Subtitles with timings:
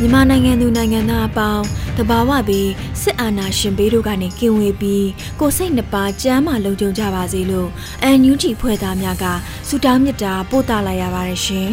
[0.00, 1.64] မြန်မာနိုင်ငံသူနိုင်ငံသားအပေါင်း
[1.96, 2.70] တဘာဝပြီး
[3.02, 5.08] စစ်အာဏာရှင်ဘေးတို့ကနေကင်ဝေးပြီး
[5.40, 7.68] ကိုစိတ်နှပါကြမ်းမှလုံခြုံကြပါစေလို့
[8.02, 9.24] အန်ယူဂျီဖွဲ့သားများက
[9.68, 11.70] ဆုတောင်းမေတ္တာပို့သလိုက်ရပါတယ်ရှင်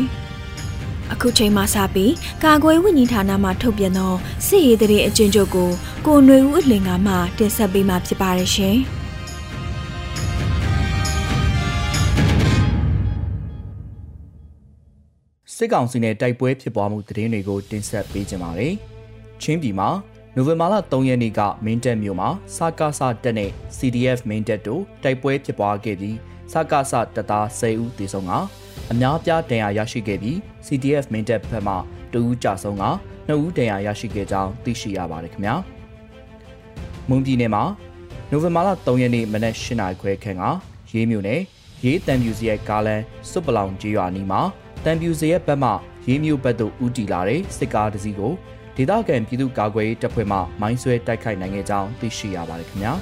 [1.14, 4.14] ။အခုချိန်မှစပြီးကာကွယ်ဝိညာဉ်ဌာနမှထုတ်ပြန်သော
[4.46, 5.70] စစ်ရေးတရေအကျဉ်းချုပ်ကို
[6.06, 8.78] ကိုຫນွေဦးအလင်ကမှတင်ဆက်ပေးမှာဖြစ်ပါတယ်ရှင်။
[15.58, 18.74] စစ်ကောင်စီနဲ့တိုက်ပွဲဖြစ်ပွားမှုသတင်းတွေကိုတင်ဆက်ပေးကြပါမယ်။
[19.42, 19.90] ချင်းပြည်မှာ
[20.36, 26.18] နိုဝင်ဘာလ3ရက်နေ့ကမင်းတပ်မြို့မှာစကားစတက်နဲ့ CDF မင်းတပ်တို့တိုက်ပွဲဖြစ်ပွားခဲ့ပြီး
[26.52, 28.32] စကားစတပ်သား10ဦးသေဆုံးက
[28.92, 31.74] အများပြားဒဏ်ရာရရှိခဲ့ပြီး CDF မင်းတပ်ဘက်မှ
[32.14, 32.84] 2ဦးကြာဆုံးက
[33.28, 35.56] 2ဦးဒဏ်ရာရရှိခဲ့ကြောင်းသိရှိရပါတယ်ခင်ဗျာ။
[37.10, 37.64] မွန်ပြည်နယ်မှာ
[38.30, 40.44] နိုဝင်ဘာလ3ရက်နေ့မနက်8:00နာရီခွဲခန့်က
[40.92, 41.42] ရေးမြို့နယ်
[41.86, 44.42] ရေးတံပြူစီရဲ့ကားလန်စွပ်ပလောင်ကြီးရွာနီးမှာ
[44.86, 45.72] တံပြူစရဲ့ဘက်မှ
[46.08, 48.34] ရေးမျိုးဘက်သို့ဦးတည်လာတဲ့စစ်ကားတစ်စီးကို
[48.76, 52.94] ဒေသခံပြည်သူ့ကာကွယ်ရေးတပ်ဖွဲ့မှမိုင်းဆွဲတိုက်ခိုက်နိုင်ခဲ့ကြောင်းသိရှိရပါတယ်ခင်ဗျာ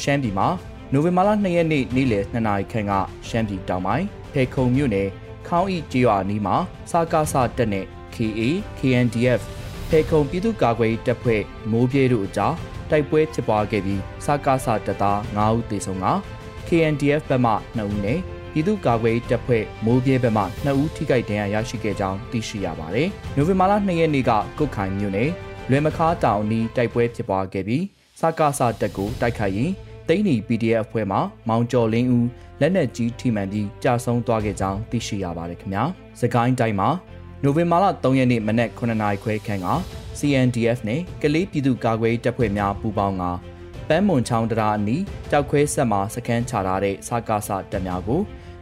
[0.00, 0.48] ရှမ်းပြည်မှာ
[0.92, 2.92] နိုဝင်ဘာလ2ရက်နေ့နေ့လယ်2နာရီခန့်က
[3.28, 5.08] ရှမ်းပြည်တောင်ပိုင်းဖေခုံမြို့နယ်
[5.48, 6.56] ခေါင်းဤကျေးရွာနီးမှာ
[6.90, 8.40] စကားစတက်နဲ့ KA
[8.78, 9.40] KNDF
[9.88, 12.54] ဖေခုံပြည်သူ့ကာကွယ်ရေးတပ်ဖွဲ့မိုးပြေးတို့အကြား
[12.90, 16.06] တိုက်ပွဲဖြစ်ပွားခဲ့ပြီးစကားစတပ်သား9ဦးသေဆုံးက
[16.68, 18.20] KNDF ဘက်မှ2ဦးနဲ့
[18.52, 25.30] ပြည်သူ့ကာကွယ်တပ်ဖွဲ့မိုးပြဲဘက်မှ2ဦးထိခိုက်ဒဏ်ရာရရှိခဲ့ကြောင်းသိရှိရပါတယ်။နိုဝင်ဘာလ2ရက်နေ့ကကုတ်ခိုင်မြို့နယ်
[25.70, 27.84] လွယ်မခါတောင်နီးတိုက်ပွဲဖြစ်ပွားခဲ့ပြီး
[28.20, 29.70] စကားစတက်ကိုတိုက်ခိုက်ရင်
[30.08, 31.18] တိန်းနီ PDF အဖွဲ့မှ
[31.48, 32.28] မောင်ကျော်လင်းဦး
[32.60, 35.84] လက်နက်ကြီးထိမှန်ပြီးကြာဆုံးသွားခဲ့ကြောင်းသိရှိရပါတယ်ခင်ဗျာ။
[36.20, 36.88] စကိုင်းတိုင်းမှာ
[37.42, 39.68] နိုဝင်ဘာလ3ရက်နေ့မနက်9:00နာရီခွဲခန့်က
[40.18, 43.24] CNDF နဲ့ကလေးပြည်သူ့ကာကွယ်တပ်ဖွဲ့များပူးပေါင်းက
[43.88, 48.20] ပန်းမွန်ချောင်းတရာအနီးကြောက်ခွဲဆက်မှာစခန်းချထားတဲ့စကားစတပ်များကို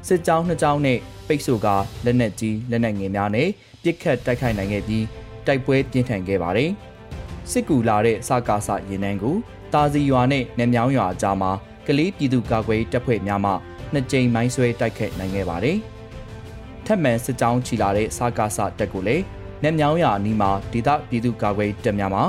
[0.08, 1.68] စစ်ကြောင်းနှစ်ကြောင်းနဲ့ပိတ်ဆို့က
[2.04, 3.48] လက်နက်ကြီးလက်နက်ငယ်များနဲ့
[3.82, 5.04] ပစ်ခတ်တိုက်ခိုက်နိုင်ခဲ့ပြီး
[5.46, 6.70] တိုက်ပွဲပြင်းထန်ခဲ့ပါတယ်။
[7.50, 9.36] စစ်ကူလာတဲ့စကားစရင်နှန်းကို
[9.72, 11.50] တာစီရွာနဲ့နမြောင်းရွာအကြားမှာ
[11.86, 13.52] ကလေးပြည်သူ့ကာကွယ်တပ်ဖွဲ့များမှ
[13.92, 15.76] နှစ်ကြိမ်မိုင်းဆွဲတိုက်ခိုက်နိုင်ခဲ့ပါတယ်။
[16.86, 19.24] ထက်မှန်စစ်ကြောင်းချီလာတဲ့စကားစတပ်ကိုလည်း
[19.64, 22.22] နမြောင်းရွာအနီးမှာဒေသပြည်သူ့ကာကွယ်တပ်များမှ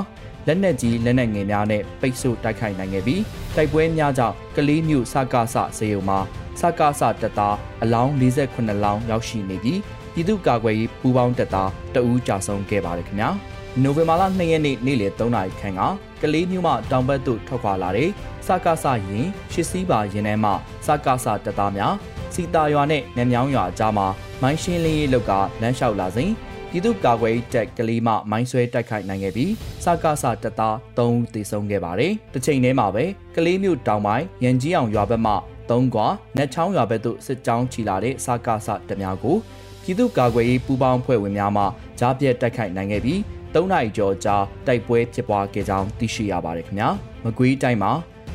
[0.46, 3.22] လက်နက်ကြီးလက်နက်ငယ်များနဲ့ပိတ်ဆို့တိုက်ခိုက်နိုင်ခဲ့ပြီး
[3.56, 6.18] တိုက်ပွဲများကြောင့်ကလေးမျိုးစကားစစေယုံမှာ
[6.60, 9.80] စကားစတပ်သားအလောင်း48လောင်းရောက်ရှိနေပြီး
[10.12, 13.30] ပြည်သူ့ကာကွယ်ရေးပူးပေါင်းတပ်သားတအူးကြာဆုံးခဲ့ပါတယ်ခင်ဗျာ
[13.82, 15.80] နိုဝင်ဘာလ2ရက်နေ့နေ့လယ်3နာရီခန့်က
[16.22, 18.10] ကလေးမျိုးမှတောင်ဘက်သို့ထွက်ခွာလာတဲ့
[18.46, 20.50] စကားစရင်ရှစ်စီးပါရင်ထဲမှ
[20.86, 21.94] စကားစတပ်သားများ
[22.34, 24.06] စီတာရွာနဲ့နမြောင်းရွာအကြားမှာ
[24.42, 26.30] မိုင်းရှင်းလင်းရေးလုပ်ကလမ်းလျှောက်လာစဉ်
[26.70, 29.52] ပြည်သူ့ကာကွယ်တက်ကလေးမှမိုင်းဆွဲတိုက်ခိုက်နိုင်ခဲ့ပြီး
[29.84, 33.04] စကားစတပ်သား3ဦးသေဆုံးခဲ့ပါတယ်။တစ်ချိန်တည်းမှာပဲ
[33.36, 35.32] ကလေးမျိုးတောင်ပိုင်းရန်ကြီးအောင်ရွာဘက်မှ
[35.70, 36.06] သုံးကွာ
[36.36, 39.36] နက်ချောင်းရွာဘက်သို့စစ်ကြောင်းချီလာတဲ့စကားစတများကို
[39.82, 41.64] ပြည်သူ့ကာကွယ်ရေးပူးပေါင်းဖွဲ့ဝင်များမှ
[41.98, 43.18] ကြားပြတ်တိုက်ခိုက်နိုင်ခဲ့ပြီး
[43.54, 44.36] ၃နိုင်ကျော်ကြာ
[44.66, 46.88] တိုက်ပွဲဖြစ်ပွားခဲ့ကြောင်းသိရှိရပါတယ်ခင်ဗျာ
[47.24, 47.92] မကွေးတိုင်းမှာ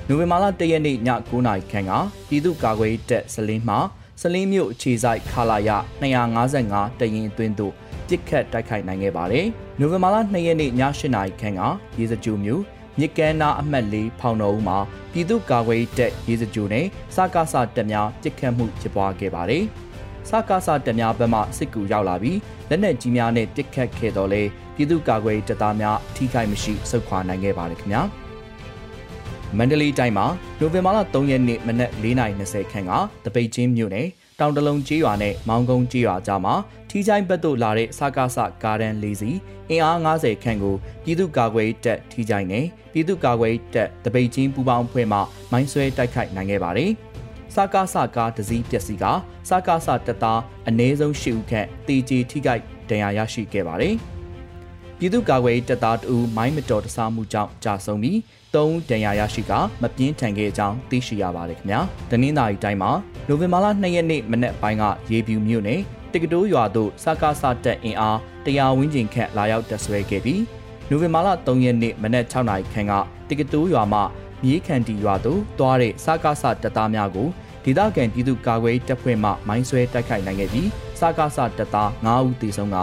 [0.07, 1.91] နိုဝင်ဘာလ၁ရက်နေ့ည9:00နာရီခန့်က
[2.27, 3.75] ပြည်သူ့ကာကွယ်ရေးတပ်စလင်းမှ
[4.21, 5.69] စလင်းမြို့အခြေဆိုင်ခလာရ
[6.01, 7.73] 255တရင်အတွင်းသို့
[8.07, 9.45] ပစ်ခတ်တိုက်ခိုက်နိုင်ခဲ့ပါတယ်။
[9.79, 11.61] နိုဝင်ဘာလ2ရက်နေ့ည8:00နာရီခန့်က
[11.97, 12.61] ရေစကြိုမြို့
[12.99, 14.77] မြစ်ကမ်းနာအမှတ်၄ဖောင်တော်ဦးမှာ
[15.11, 16.85] ပြည်သူ့ကာကွယ်တပ်ရေစကြိုနဲ့
[17.15, 19.63] စကားစတပ်များပစ်ခတ်မှုဖြစ်ပွားခဲ့ပါတယ်။
[20.29, 22.39] စကားစတပ်များဘက်မှစစ်ကူရောက်လာပြီး
[22.69, 24.43] လက်နက်ကြီးများနဲ့ပစ်ခတ်ခဲ့တော့လေ
[24.75, 28.01] ပြည်သူ့ကာကွယ်တပ်သားများထိခိုက်မရှိဆုတ်ခွာနိုင်ခဲ့ပါတယ်ခင်ဗျာ။
[29.57, 30.25] မန္တလေးတိုင်းမှာ
[30.59, 32.91] နိုဝင်ဘာလ3ရက်နေ့မနက်4:20ခန့်က
[33.25, 34.07] တပိတ်ချင်းမြို့နယ်
[34.39, 36.53] တောင်တလုံးကျေးရွာနဲ့မောင်ကုန်းကျေးရွာကြားမှာ
[36.89, 39.37] ထီချိုင်းဘက်သို့လာတဲ့စကားဆကားတန်း၄စီး
[39.69, 45.19] အင်အား90ခန့်ကိုပြည်သူ့ကာကွယ်တပ်ထီချိုင်းနဲ့ပြည်သူ့ကာကွယ်တပ်တပိတ်ချင်းပူပေါင်းဖွဲ့မှ
[45.51, 46.91] မိုင်းဆွဲတိုက်ခိုက်နိုင်ခဲ့ပါတယ်။
[47.55, 49.05] စကားဆကားတစည်းပျက်စီးက
[49.49, 53.95] စကားဆတပ်သားအနည်းဆုံး၈ဦးခန့်တေကြီးထိခိုက်ဒဏ်ရာရရှိခဲ့ပါတယ်။
[54.97, 58.17] ပြည်သူ့ကာကွယ်တပ်သားတူမိုင်းမတော်တဆမှုကြောင့်ကြာဆုံးပြီး
[58.53, 59.51] ၃ဦးဒဏ်ရာရရှိက
[59.81, 61.79] မပြင်းထန်ခဲ့ကြောင်းသိရှိရပါတယ်ခင်ဗျာ။
[62.11, 62.91] တနင်္သာရီတိုင်းမှာ
[63.27, 65.79] နိုဝင်ဘာလ2ရက်နေ့မနက်ပိုင်းကရေပြူမြို့နယ်
[66.13, 70.41] တကတိုးရွာသို့စကားစတက်အင်အားတရားဝန်းကျင်ခန့်လာရောက်တက်ဆွဲခဲ့ပြီး
[70.89, 72.93] နိုဝင်ဘာလ3ရက်နေ့မနက်6နာရီခန့်က
[73.29, 74.01] တကတိုးရွာမှ
[74.43, 77.27] မြေခန်တီရွာသို့တွားတဲ့စကားစတက်သားများကို
[77.63, 82.77] ဒေသခံပြည်သူ့ကာကွယ်တပ်ဖွဲ့မှမိုင်းဆွဲတိုက်ခိုက်နိုင်ခဲ့ပြီးစကားစတပ်သား9ဦးသေဆုံးက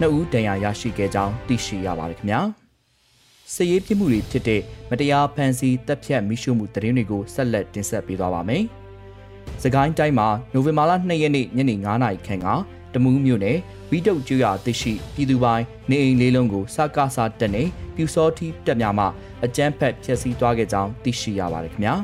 [0.00, 2.67] 2ဦးဒဏ်ရာရရှိခဲ့ကြောင်းသိရှိရပါတယ်ခင်ဗျာ
[3.54, 8.62] စစ်ရေးပြစ်မှုတွေဖြစ်တဲ့မတရားဖန်ဆီးတပ်ဖြတ်မိရှုမှုတရင်တွေကိုဆက်လက်တင်ဆက်ပေးသွားပါမယ်။
[9.62, 12.46] စကိုင်းတိုင်းမှာနိုဝင်ဘာလ2ရက်နေ့ညနေ9:00နာရီခန့်က
[12.94, 13.58] တမူးမြို့နယ်
[13.90, 17.62] ဝီတုတ်ကျွာတရှိပြည်သူပိုင်းနေအိမ်လေးလုံးကိုစကားစားတက်နေ
[17.94, 19.06] ပြူစောတိတက်များမှ
[19.44, 21.94] အကြမ်းဖက်ဖျက်ဆီးသွားခဲ့ကြောင်းသိရှိရပါတယ်ခင်ဗျာ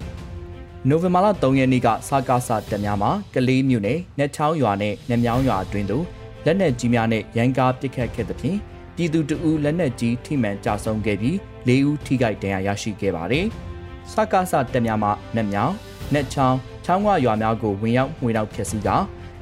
[0.88, 6.04] ။နိုဝင်ဘာလ3ရက်နေ့ကစကားစတက်များမှာကလေးမြို့နယ်နှချောင်းရွာနဲ့နှမြောင်းရွာအတွင်းသို့
[6.44, 8.58] လက်နက်ကြီးများနဲ့ရန်ကားပစ်ခတ်ခဲ့သဖြင့်
[9.00, 11.36] ပြည်သူတအူလက်နက်ကြီးထိမှန်ကြဆုံးခဲ့ပြီး
[11.68, 13.46] ၄ဦးထိခိုက်ဒဏ်ရာရရှိခဲ့ပါတယ်။
[14.12, 15.74] စကားစတက်များမှာနှမြောင်း
[16.12, 18.88] နှချောင်းချောင်းခွရွာများကိုဝင်ရောက်မှွေနောက်ဖျက်ဆီးက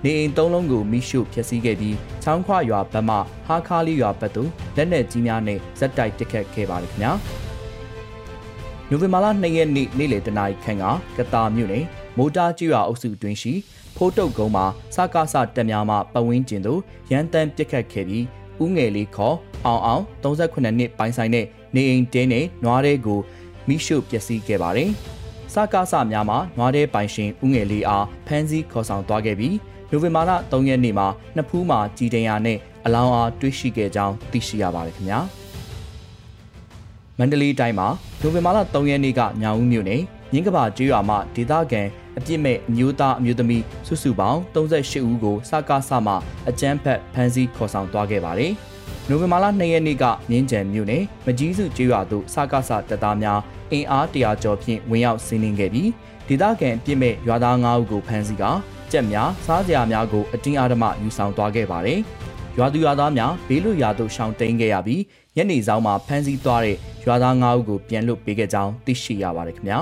[0.04, 3.16] နေအိမ်သုံးလုံးကိုမိရှုဖျက်ဆီးခဲ့ပြီးချောင်းခွရွာဘက်မှ
[3.46, 7.12] ဟာခါလီရွာဘက်သို့လက်နက်ကြီးများနဲ့ဇက်တိုက်ပစ်ခတ်ခဲ့ပါတယ်ခင်ဗျာ။
[8.88, 10.84] နိုဝင်ဘာလ2ရက်နေ့နေ့လယ်တနာရီခန့်က
[11.16, 11.84] ကတာမြို့နယ်
[12.18, 13.52] မိုတာကျွာအုပ်စုတွင်ရှိ
[13.96, 16.80] ဖိုးတုတ်ကုန်းမှာစကားစတက်များမှပဝင်းကျင်သို့
[17.10, 18.24] ရန်တမ်းပစ်ခတ်ခဲ့ပြီး
[18.62, 19.36] ဦးငယ်လေးခေါ်
[19.66, 23.20] အောင်အောင်38နှစ်ပိုင်ဆိုင်တဲ့နေအိမ်တင်းနဲ့နွားတဲ့ကို
[23.68, 24.90] မိရှုပျက်စီးခဲ့ပါတယ်။
[25.52, 29.56] စကားစများမှာနွားတဲ့ပိုင်ရှင်ဦးငယ်လေးအားဖမ်းဆီးခေါ်ဆောင်သွားခဲ့ပြီး
[29.90, 31.06] နိုဝင်ဘာလ3ရက်နေ့မှာ
[31.36, 35.20] နှစ်ဖူးမှာကြည်တံရနဲ့အလောင်းအားတွေ့ရှိခဲ့ကြောင်းသိရှိရပါတယ်ခင်ဗျာ။
[37.18, 37.88] မန္တလေးတိုင်းမှာ
[38.20, 40.02] နိုဝင်ဘာလ3ရက်နေ့ကညောင်ဦးမြို့နယ်
[40.32, 41.82] မြင်းကပါကျေးရွာမှဒေသခံ
[42.18, 46.14] အပြစ်မဲ့အမျိုးသားအမျိုးသမီးစုစုပေါင်း38ဦးကိုစကားဆမှ
[46.48, 48.52] အကြမ်းဖက်ဖမ်းဆီးခေါ်ဆောင်သွားခဲ့ပါတယ်။
[49.08, 53.40] နိုဝင်ဘာလ2ရက်နေ့ကမြင်းကြံမြို့နယ်မကြီးစုကျေးရွာသို့စကားဆတပ်သားများ
[53.72, 55.88] အင်အားတရာကျော်ဖြင့်ဝင်ရောက်စီးနင်းခဲ့ပြီး
[56.28, 58.44] ဒေသခံအပြစ်မဲ့ရွာသား9ဦးကိုဖမ်းဆီးက
[58.92, 61.98] ကြက်များစားစရာများကိုအတင်းအဓမ္မယူဆောင်သွားခဲ့ပါတယ်။
[62.58, 65.02] ရွာသူရွာသားများဘေးလွတ်ရာသို့ရှောင်တိန်ခဲ့ရပြီး
[65.36, 69.80] ညနေဆောင်မှာဖမ်းဆီးသွားတဲ့ရွာသား၅ဦးကိုပြန်လွတ်ပေးခဲ့ကြောင်းသိရှိရပါတယ်ခင်ဗျာ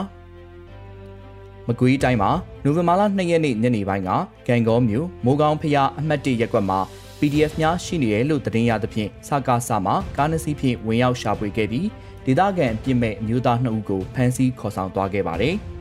[1.69, 2.31] မကွေးတိုင်းမှာ
[2.65, 4.11] နိုဝင်ဘာလ2ရက်နေ့ညနေပိုင်းက
[4.47, 6.81] ဂန်ကောမြို့မိုးကောင်းဖျားအမှတ်1ရက်ကွက်မှာ
[7.19, 11.87] PDF များရှိနေတယ်လို့သတင်းရသဖြင့်စကားစမှာကားနစီဖြင့်ဝင်ရောက်ရှာဖွေခဲ့ပြီး
[12.25, 15.57] ဒေသခံအပြစ်မဲ့အမျိုးသား2ဦးကိုဖမ်းဆီးခေါ်ဆောင်သွားခဲ့ပါတယ်။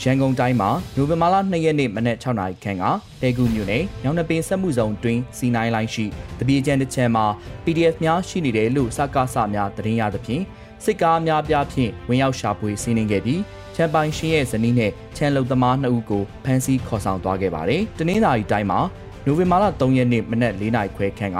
[0.00, 2.84] ရန်ကုန်တိုင်းမှာနိုဝင်ဘာလ2ရက်နေ့မနက်6နာရီခန့်က
[3.22, 6.04] တဲကူမြို့နယ်ညောင်နှပင်စက်မှုဇုံတွင်စီနိုင်လိုင်းရှိ
[6.38, 7.26] တပြေကျန်တစ်ချမ်းမှာ
[7.64, 10.42] PDF များရှိနေတယ်လို့စကားစများသတင်းရသဖြင့်
[10.84, 13.40] စစ်ကားများပြားဖြင့်ဝင်ရောက်ရှာဖွေစီးနင်းခဲ့ပြီး
[13.74, 18.80] ချန်ပိုင်ရှင်ရဲ့ဇနီးနဲ့ချန်လုံသမား2ဦးကိုဖမ်းဆီးခေါ်ဆောင်သွားခဲ့ပါတယ်။တနင်္လာရီတိုင်းမှာ
[19.24, 21.38] နိုဝင်ဘာလ3ရက်နေ့မနက်4နာရီခွဲခန့်က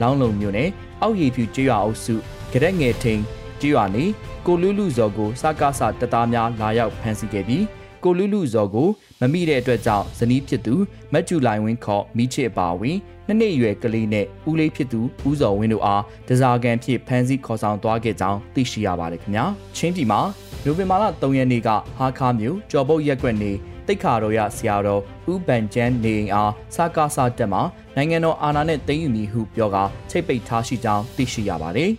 [0.00, 0.68] လောင်းလုံမြို့နယ်
[1.02, 2.14] အောက်ရည်ဖြူကျွော်အုပ်စု
[2.52, 3.20] ကြရက်ငယ်ထိန်
[3.60, 4.04] ကျွော်နေ
[4.46, 7.64] ကိုလူးလူဇော်ကိုစကားစတပ်သားများလာရောက်ဖမ်းဆီးခဲ့ပြီး
[8.04, 8.88] ကိုလူလူဇော်ကို
[9.20, 10.74] မမိတဲ့အတွက်ကြောင့်ဇနီးဖြစ်သူ
[11.12, 19.44] မက်ကျူလိုင်ဝင်းခေါ်မိချစ်ပါဝင်နှစ်နှစ်အရွယ်ကလေးနဲ့ဦးလေးဖြစ်သူဦးဇော်ဝင်းတို့အားတစားကန်ဖြစ်ဖမ်းဆီးခေါ်ဆောင်သွားခဲ့ကြောင်းသိရှိရပါတယ်ခင်ဗျာ
[19.76, 20.20] ချင်းပြည်မှာ
[20.66, 21.68] နိုဝင်ဘာလ3ရက်နေ့က
[21.98, 23.52] ဟာခါမြို့ကျော်ပုတ်ရက်ကွက်နေ
[23.86, 27.62] တိတ်ခါတော်ရဆရာတော်ဦးဗန်ကျန်းနေအိမ်အားစကားစားတက်မှာ
[27.96, 31.90] နိုင်ငံတော်အာဏာနဲ့သိမ်းယူမည်ဟုပြောကာချိတ်ပိတ်ထားရှိကြောင်းသိရှိရပါတယ်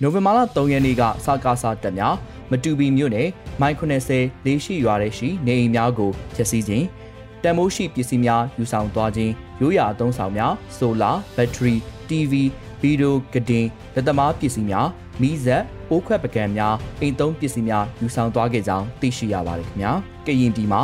[0.00, 2.14] နိုဝင်ဘာလ3ရက်နေ့ကစကားစားတက်များ
[2.50, 3.28] မတူပီမြို့နယ်
[3.60, 3.76] မိုင်
[4.10, 6.86] 80လေးရှိရွာတဲ့ရှိနေအိမ်များကိုဖျက်ဆီးခြင်း
[7.42, 11.74] တန်မိုးရှိပစ္စည်းများယူဆောင်သွားခြင်းရိုးရာအသုံးဆောင်များဆိုလာဘက်ထရီ
[12.08, 12.32] TV
[12.80, 14.88] ဗီဒီယိုကဒင်လက်သမားပစ္စည်းများ
[15.20, 19.92] မီးဇက် အိုးခွက်ပကံများအိမ်သုံးပစ္စည်းများယူဆောင်သွားခဲ့ကြောင်းသိရှိရပါတယ်ခင်ဗျာ
[20.26, 20.82] ကရင်ပြည်မှာ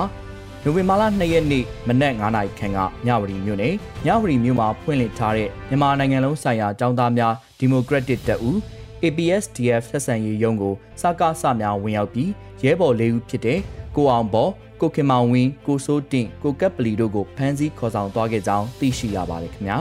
[0.63, 3.75] နိုဝင်ဘာလ2ရက်နေ့မနက်9:00နာရီခန့်ကညဝရီမြို့နယ်
[4.07, 8.57] ညဝရီမြို့မှာဖွင့်လှစ်ထားတဲ့မြန်မာနိုင်ငံလုံးဆိုင်ရာចောင်းသားများဒီမိုကရက်တစ်တပ်ဦး
[9.03, 12.31] APSDF ဆက်ဆံရေးရုံးကိုစကားစများဝင်ရောက်ပြီး
[12.63, 13.59] ရဲဘော်၄ဦးဖြစ်တဲ့
[13.97, 19.79] ကိုအောင်ဘော်ကိုခင်မောင်ဝင်းကိုစိုးတင့်ကိုကပ်ပလီတို့ကိုဖမ်းဆီးခေါ်ဆောင်သွားခဲ့ကြောင်းသိရှိရပါတယ်ခင်ဗျာ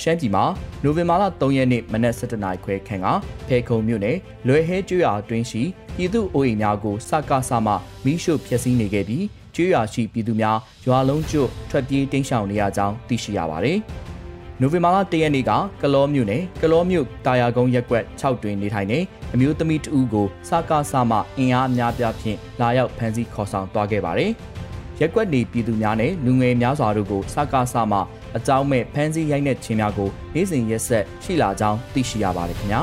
[0.00, 0.44] ရှမ်းပြည်မှာ
[0.82, 3.06] နိုဝင်ဘာလ3ရက်နေ့မနက်7:00နာရီခွဲခန့်က
[3.46, 5.62] ဖေခုံမြို့နယ်လွယ်ဟဲကျွော်အတွင်းရှိ
[5.96, 7.72] ပြည်သူအိုးအိမ်များကိုစကားစမှ
[8.04, 13.78] မိရှုဖျက်ဆီးနေခဲ့ပြီးကျွော်ရှိပြည်သူများရွာလုံးကျွတ်ထွက်ပြေးတိမ်းရှောင်နေရကြောင်းသိရှိရပါတယ်။
[14.60, 18.98] နိုဝင်ဘာလ၁ရက်နေ့ကကလောမြို့နယ်ကလောမြို့တာယာကုန်းရက်ကွက်6တွင်နေထိုင်နေ
[19.34, 24.30] အမျိုးသမီးတဦးကိုစကားစမှအင်အားအများပြားဖြင့်လာရောက်ဖမ်းဆီးခေါ်ဆောင်သွားခဲ့ပါတယ်။
[25.00, 27.98] ရက်ကွက်နေပြည်သူများနဲ့လူငယ်များစွာတို့ကိုစကားဆမှ
[28.36, 32.80] အကြောင်းမဲ့ဖမ်းဆီးရိုက်နှက်ခြင်းများကိုနေ့စဉ်ရက်ဆက်ရှိလာကြောင်းသိရှိရပါတယ်ခင်ဗျာ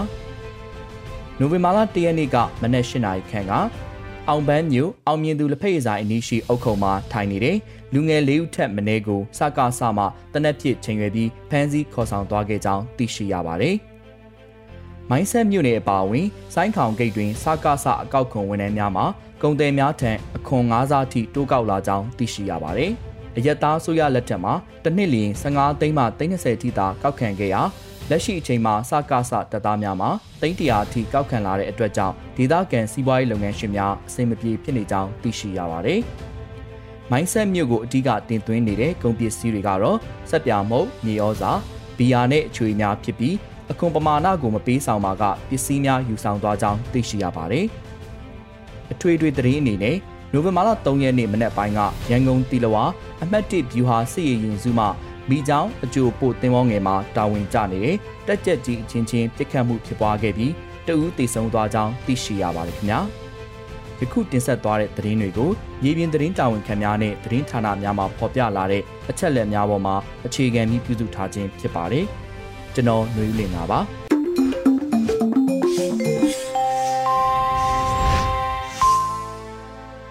[1.39, 3.53] နိုဝင်ဘာလ၁ရက်နေ့ကမနက်၈နာရီခန့်က
[4.29, 7.57] အောင်ပန်းမြို့အောင်မြင်သူလက်ဖက်ရည်ဆိုင်အနီးရှိအုပ်ခုံမှာထိုင်နေတဲ့
[7.93, 13.75] လူငယ်လေးဦးထက်မင်းကိုစကားဆမှတနက်ဖြစ်ချိန်ရွယ်ပြီးဖမ်းဆီးခေါ်ဆောင်သွားခဲ့ကြောင်းသိရှိရပါတယ်။
[15.09, 19.03] မိုင်းဆက်မြို့နယ်အပါအဝင်စိုင်းခေါင်ဂိတ်တွင်စကားဆအကောက်ခွန်ဝန်ထမ်းများမှ
[19.41, 22.93] ကုန်တယ်များထံအခွန်၅စားထိတိုးကောက်လာကြောင်းသိရှိရပါတယ်။
[23.37, 27.61] အရက်သားဆိုရလက်ထက်မှာတစ်နှစ်လျင်15သိန်းမှ30ထိသာကောက်ခံခဲ့ရာ
[28.09, 30.09] လက်ရှိအချိန်မှာစကားဆတပ်သားများမှာ
[30.41, 35.99] သိန်းတရာအထိကောက်ခံလာတဲ့အတွက်ကြောင့်ဒေသခံစီးပွားရေးလုပ်ငန်းရှင်များအဆင်မပြေဖြစ်နေကြောင်းသိရှိရပါတယ်။
[37.11, 39.97] မိုင်းဆက်မြို့ကိုအဓိကတင်သွင်းနေတဲ့ကုန်ပစ္စည်းတွေကတော့
[40.29, 41.51] စက်ပြမုတ်၊မြေဩဇာ၊
[41.97, 43.35] ဘီယာနဲ့အချွေများဖြစ်ပြီး
[43.71, 47.65] အခွန်ပမာဏကိုမပေးဆောင်ပါကပစ္စည်းများယူဆောင်သွားကြောင်းသိရှိရပါတယ်။
[48.91, 49.97] အထွေထွေသတင်းအနေနဲ့
[50.33, 52.83] နိုဝင်ဘာလ3ရက်နေ့မနက်ပိုင်းကရန်ကုန်တီလဝါ
[53.23, 54.85] အမှတ်1ဗျူဟာစစ်ရေးရင်စုမှ
[55.29, 57.95] မိချောင်းအကျိုးပို့တင်ဝေါငယ်မှာတာဝန်ကျနေတဲ့
[58.27, 60.53] တက်ကြက်ကြီးအချင်းချင်းပြစ်ခတ်မှုဖြစ်ပွားခဲ့ပြီး
[60.87, 62.99] တဦးတေဆုံးသွားကြောင်းသိရှိရပါတယ်ခင်ဗျာ
[63.99, 65.49] ယခုတင်ဆက်သွားတဲ့သတင်းတွေကို
[65.83, 69.95] ရေပြင်သတင်းတာဝန်ခံများနဲ့သတင်းဌာနများမှဖော်ပြလာတဲ့အချက်လက်များပေါ်မှာ
[70.25, 72.05] အခြေခံပြီးပြုစုထားခြင်းဖြစ်ပါတယ်
[72.73, 74.08] ကျွန်တော်ຫນွေဦးလင်ပါ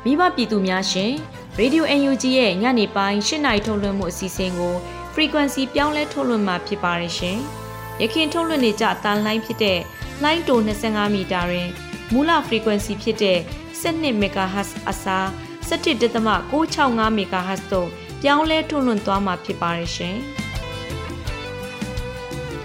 [0.08, 1.12] မိဘပြည်သူများရှင်
[1.60, 4.74] Radio UNG ရဲ့ညနေပိုင်း၈နာရီထုတ်လွှင့်မှုအစီအစဉ်ကို
[5.14, 7.38] frequency ပြောင်းလဲထုတ်လွှင့်မှာဖြစ်ပါတယ်ရှင်။
[8.02, 9.80] ယခင်ထုတ်လွှင့်နေကြတန်လိုင်းဖြစ်တဲ့
[10.22, 11.68] လိုင်းတို25မီတာတွင်
[12.12, 13.38] မူလ frequency ဖြစ်တဲ့
[13.80, 15.26] 12 MHz အစား
[15.68, 17.88] 17.665 MHz တို့
[18.22, 20.16] ပြောင်းလဲထုတ်လွှင့်သွားမှာဖြစ်ပါတယ်ရှင်။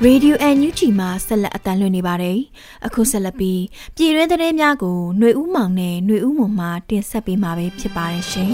[0.07, 2.39] Radio NUG မှာဆက်လက်အတန်းလွှင့်နေပါတယ်။
[2.87, 3.63] အခုဆက်လက်ပြီး
[3.97, 8.51] ပြည်တွင်းသတင်းများကိုຫນွေဦးမောင်နဲ့ຫນွေဦးမွန်မှတင်ဆက်ပေးမှာပဲဖြစ်ပါတယ်ရှင်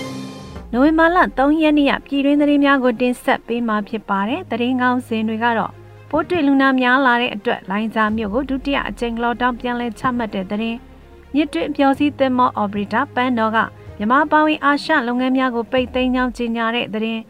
[0.72, 5.72] ။နိုဝင်ဘာလ3ရက်နေ့ကပြည်တွင်းသတင်းများကိုတင်ဆက်ပေးမှာဖြစ်ပါတယ်။သတင်းကောင်းစင်တွေကတော့
[6.10, 10.78] ပိုးတွေ့လူနာများလာတဲ့အတွက်လိုင်းစာမြို့ကိုဒုတိယအကြိမ်လော့ဒေါင်းပြန်လည်ချမှတ်တဲ့သတင်း
[11.34, 13.58] မြစ်တွင်ပျော်စီးသင်းမောအော်ပရေတာပန်းတော်က
[13.98, 17.20] မြမပေါင်းဝင်အာရှလုပ်ငန်းများကိုပိတ်သိမ်းကြောင်းကြေညာတဲ့သတင်း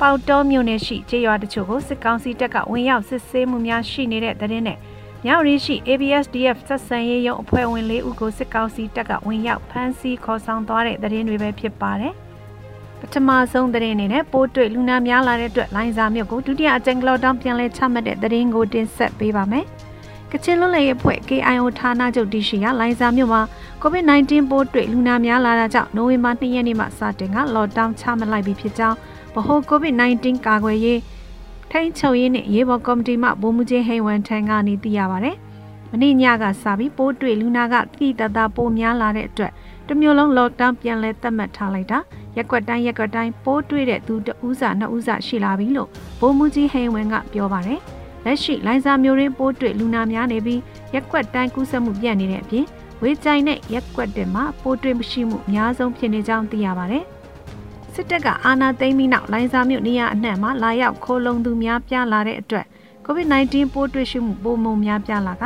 [0.00, 4.78] ပေါတော်မြို့နယ်ရှိကျေးရွာတချို့ကိုစစ်ကောင်စီတပ်ကဝင်ရောက်စစ်ဆေးမှုများရှိနေတဲ့သတင်းနဲ့
[5.24, 12.14] မြောက်ရီရှိ ABSDF ဆက်ဆံရေးရုံအဖွဲ့ဝင်၄ဦးကိုစစ်ကောင်စီတပ်ကဝင်ရောက်ဖမ်းဆီးခေါ်ဆောင်သွားတဲ့သတင်းတွေပဲဖြစ်ပါတယ်။
[13.00, 19.66] ပထမဆုံးသတင်းအနေနဲ့ပိုးတွေ့လူနာများလာတဲ့အတွက်လိုင်းစာမြို့ကိုဒုတိယအကြိမ်ကလော့ဒေါင်းပြန်လည်ချမှတ်တဲ့သတင်းကိုတင်ဆက်ပေးပါမယ်။
[20.32, 23.42] ကချင်လွတ်လပ်ရေးအဖွဲ့ KIO ဌာနချုပ်တရှိကလိုင်းစာမြို့မှာ
[23.82, 28.96] COVID-19 ပိုးတွေ့လူနာများလာတာကြောင့်နိုဝင်ဘာ2ရက်နေ့မှစတင်ကလော့ဒေါင်းချမှတ်လိုက်ပြီးဖြစ်ကြောင်း
[29.34, 31.00] ဗဟို COVID-19 ကာကွယ်ရေး
[31.70, 35.30] ထိန်းချုပ်ရေးနဲ့ရေးပေါ်ကော်မတီမှဗိုလ်မှူးကြီးဟိန်ဝမ်ထန်ကနေသိရပါဗျ။
[35.90, 39.52] မနေ့ညကစပြီးပိုးတွေ့လူနာကတိတတပိုများလာတဲ့အတွက်
[39.88, 41.98] တမျိုးလုံးလော့ဒေါင်းပြန်လည်သတ်မှတ်ထားလိုက်တာ။
[42.36, 45.88] ရက်ကွက်တိုင်းရက်ကွက်တိုင်းပိုးတွေ့တဲ့သူတဦးစာနှစ်ဦးစာရှိလာပြီလို့
[46.20, 47.80] ဗိုလ်မှူးကြီးဟိန်ဝင်းကပြောပါတယ်။
[48.24, 50.60] လက်ရှိလိုင်ဇာမျိုးရင်းပိုးတွေ့လူနာများနေပြီး
[50.94, 52.66] ရက်ကွက်တိုင်းကူးစက်မှုပြန့်နေတဲ့အပြင်
[53.02, 57.04] ဝေကြိုင်နဲ့ရက်ကွက်တွေမှာပိုးတွေ့မရှိမှုအများဆုံးဖြစ်နေကြောင်းသိရပါတယ်။
[57.94, 62.66] စစ်တပ်ကအာဏာသိမ်းပြီးနောက်လိုင်ဇာမြို့နေရာအနှံ့မှာလာရောက်ခိုးလုံသူများပြားလာတဲ့အတွက်
[63.06, 65.44] COVID-19 ပိုးတွေ့ရှိမှုပိုမိုများပြားလာက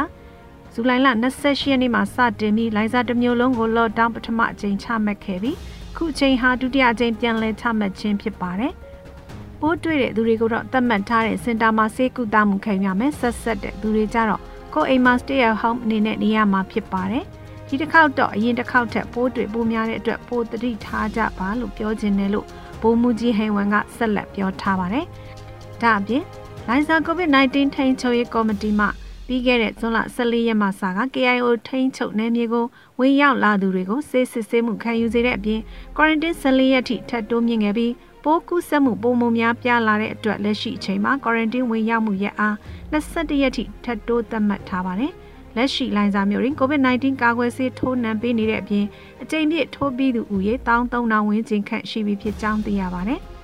[0.73, 5.57] ဇူလိုင်လ28ရက်နေ့မှာစတင်ပြီးလိုင်ဇာတစ်မျိုးလုံးကိုလော့ဒေါင်းပထမအကြိမ်ချမှတ်ခဲ့ပြီး
[5.97, 8.73] ခုချိန်ဟာဒုတိယအကြိမ်ပြန်လည်ချမှတ်ခြင်းဖြစ်ပါတယ်။
[9.61, 14.41] ပိုးတွေ့တဲ့သူတွေကိုတော့သတ်မှတ်ထားတဲ့စင်တာမှာဆေးကုသမှုခံရမယ်ဆက်ဆက်တဲ့သူတွေကြတော့
[14.75, 17.25] ကိုအိမ်မှာ stay at home အနေနဲ့နေရမှာဖြစ်ပါတယ်။
[17.69, 22.47] ဒီတစ်ခေါက်တော့အရင်တစ်ခေါက်ထက်ပိုးတွေ့ပိုများတဲ့အတွက်ပိုသတိထားကြပါလို့ပြောခြင်းတယ်လို့
[22.81, 25.07] ဘိုးမူကြီးဟိန်ဝန်ကဆက်လက်ပြောထားပါတယ်။
[25.83, 26.25] ဒါအပြင်
[26.69, 28.87] လိုင်ဇာ COVID-19 ထိန်းချုပ်ရေးကော်မတီမှ
[29.27, 32.67] ပြီးခဲ့တဲ့ဇွန်လ14ရက်မှစက KIO ထိန်းချုပ်နယ်မြေကို
[32.99, 35.61] ဝင်ရောက်လာသူတွေကိုဆေးစစ်ဆေးမှုခံယူစေတဲ့အပြင်
[35.97, 37.93] quarantine 14ရက်ထိထပ်တိုးမြင့်ခဲ့ပြီး
[38.25, 42.55] ပိုးကူးစက်မှုပုံမှန်များပြားလာတဲ့အတွက်လက်ရှိအချိန်မှာ quarantine ဝင်ရောက်မှုရက်အား
[42.93, 45.13] 21ရက်ထိထပ်တိုးသတ်မှတ်ထားပါတယ်။
[45.57, 48.85] လက်ရှိလိုင်းစာမျိုးတွင် COVID-19 ကာကွယ်ဆေးထိုးနှံပေးနေတဲ့အပြင်
[49.23, 53.21] အကြိမ်ပြည့်ထိုးပြီးသူဦးရေ13000ဝန်းကျင်ခန့်ရှိပြီဖြစ်ကြောင်းသိရပါတယ်။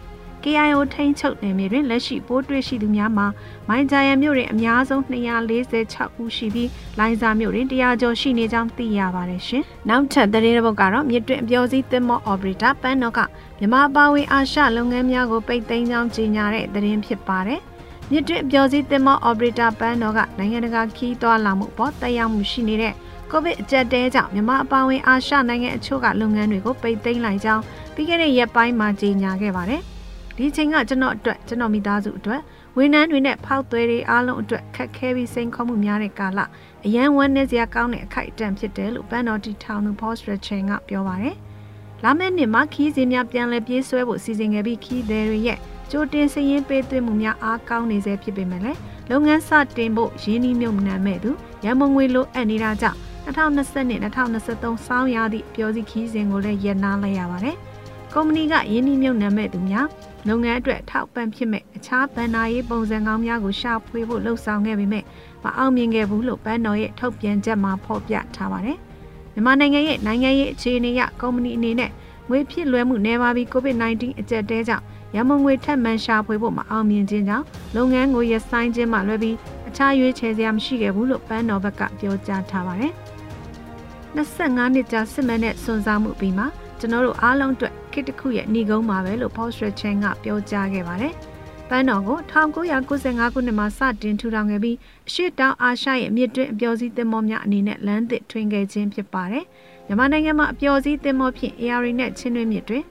[0.43, 3.27] KIO ထိန်းချုပ်နယ်မြေတွင်လက်ရှိပိုးတွေ့ရှိသူများမှာ
[3.69, 13.21] မိုင်ဂျာယန်မြို့တွင်အများဆုံး246ဦးရှိပြီးလိုင်းစာမြို့တွင်100ကျော်ရှိနေကြောင်းသိရပါတယ်ရှင်။နောက်ထပ်သတင်းတစ်ပုဒ်ကတော့မြစ်တွင်အပြောစည်းသင်းမောအော်ပရေတာပန်းတော့က
[13.59, 17.61] မြန်မာပါဝင်အာရှလုပ်ငန်းများကိုပိတ်သိမ်းကြောင်းကြေညာတဲ့သတင်းဖြစ်ပါတယ်။
[18.15, 22.95] မြစ်တွင်အပြောစည်းသင်းမောအော်ပရေတာပန်းတော့ကနိုင်ငံတကာခီးသွွာလာမှုပေါ်တက်ရောက်မှုရှိနေတဲ့
[23.31, 27.63] ကိုဗစ်အကြက်တဲကြောင့်မြန်မာအပါအဝင်အာရှနိုင်ငံအချို့ကလုပ်ငန်းတွေကိုပိတ်သိမ်းလိုက်ကြောင်း
[27.95, 29.81] ပြီးခဲ့တဲ့ရက်ပိုင်းမှာကြေညာခဲ့ပါတယ်။
[30.37, 32.41] ဒီချိန်ကကျွန်တော်အတွက်ကျွန်တော်မိသားစုအတွက်
[32.77, 36.41] ဝန်ထမ်းတွေနဲ့ဖောက်သွဲတွေအားလုံးအတွက်ခက်ခဲပြီးစိန်ခေါ်မှုများတဲ့ကာလ
[36.87, 41.37] အရန်ဝမ်းနည်းစရာကောင်းတဲ့အခိုက်အတန့်ဖြစ်တယ်လို့ပန်းတော်တီထောင်သူ Post Rachel ကပြောပါတယ်။
[42.05, 45.59] လာမယ့်နှစ်မှာခီးစဉ်များပြန်လည်ပြေးဆွဲဖို့စီစဉ်ခဲ့ပြီးခီးသည်တွေရဲ့
[45.95, 48.79] ကြိုတင်စည်ရင်းပေးသွင်းမှုများအားကောင်းနေစေဖြစ်ပေမဲ့လည်း
[49.11, 51.31] လုပ်ငန်းစတင်ဖို့ရင်းနှီးမြှုပ်နှံမဲ့သူ
[51.65, 57.57] ရမုံငွေလိုအပ်နေတာကြောင့်2020နဲ့2023စောင်းရသည့်ပျော်စီခီးစဉ်ကိုလည်းရပ်နားလိုက်ရပါတယ်။
[58.15, 59.87] ကုမ္ပဏီကရင်းနှီးမြှုပ်နှံမဲ့သူများ
[60.29, 65.05] လုပ်ငန်းအတွက်ထောက်ပံ့ဖြစ်မဲ့အခြားဗန်နာရေးပုံစံကောင်းများကိုရှာဖွေဖို့လှုံ့ဆော်ခဲ့ပေမဲ့
[65.45, 68.79] မအောင်မြင်ခဲ့ဘူးလို့ပန်းတော်ရဲ့ထုတ်ပြန်ချက်မှာဖော်ပြထားပါတယ်။
[69.35, 71.91] မြန်မာနိုင်ငံရဲ့နိုင်ငံရေးအခြေအနေအရကုမ္ပဏီအနေနဲ့
[72.29, 74.85] ငွေဖြစ်လွှဲမှုနေပါပြီး COVID-19 အကျပ်တဲကြောင့်
[75.17, 79.37] ရမုံငွေထပ်မံရှာဖွေဖို့မအောင်မြင်ခြင်းကြောင့်လုပ်ငန်းကိုရဆိုင်ခြင်းမှလွဲပြီး
[79.69, 82.93] အခြားရွေးချယ်စရာမရှိခဲ့ဘူးလို့ပန်းတော်ဘက်ကပြောကြားထားပါတယ်။
[84.17, 86.45] 25နှစ်ကြာစစ်မှန်တဲ့စွန့်စားမှုပြီးမှ
[86.79, 91.15] ကျွန်တော်တို့အားလုံးအတွက်ခေတ်တစ်ခုရဲ့ညီကုန်းပါပဲလို့ Paul Stretchen ကပြောကြားခဲ့ပါတယ်။
[91.69, 94.77] ပန်းတော်ကို1995ခုနှစ်မှာစတင်ထူထောင်ခဲ့ပြီး
[95.09, 99.45] အရှိတောင်အာရှရဲ့မြစ်တွင်းအပျော်စီးသင်္ဘောများအနေနဲ့လမ်းသစ်ထွင်ခဲ့ခြင်းဖြစ်ပါတယ်။
[99.87, 102.85] မြန်မာနိုင်ငံမှာအပျော်စီးသင်္ဘောဖြင့် AR နဲ့ချင်းတွင်းမြစ်တွင်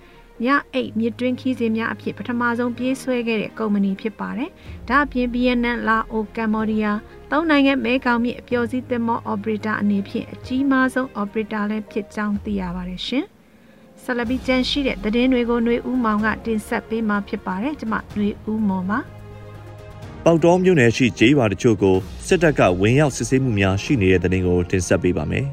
[0.45, 4.51] ညအိတ်မြစ်တွင်းခီးစဉ်များအဖြစ်ပထမဆုံးပြေးဆွဲခဲ့တဲ့ကုမ္ပဏီဖြစ်ပါတယ်။
[4.89, 6.99] ဒါအပြင် BNN လာအိုကမ်ဘောဒီးယား
[7.31, 13.25] သုံးနိုင်ငံမဲကောင်မြစ်အပျော်စီးသင်္ဘော operator အနေဖြင့်အကြီးမားဆုံး operator လည်းဖြစ်ကြောင်းသိရပါတယ်ရှင်။
[14.03, 18.99] ဆက်လက်ပြီးကြန့်ရှိတဲ့သတင်းတွေကိုຫນွေဦးမောင်ကတင်ဆက်ပေးမှာဖြစ်ပါတယ်ကျမຫນွေဦးမောင်ပါ
[20.25, 25.47] ပေါတော်မြို့နယ်ရှိဂျေးရွာတချို့ကိုစစ်တပ်ကဝင်ရောက်စစ်ဆေးမှုများရှိနေတဲ့တဲ့တင်ကိုတင်ဆက်ပေးပါမယ်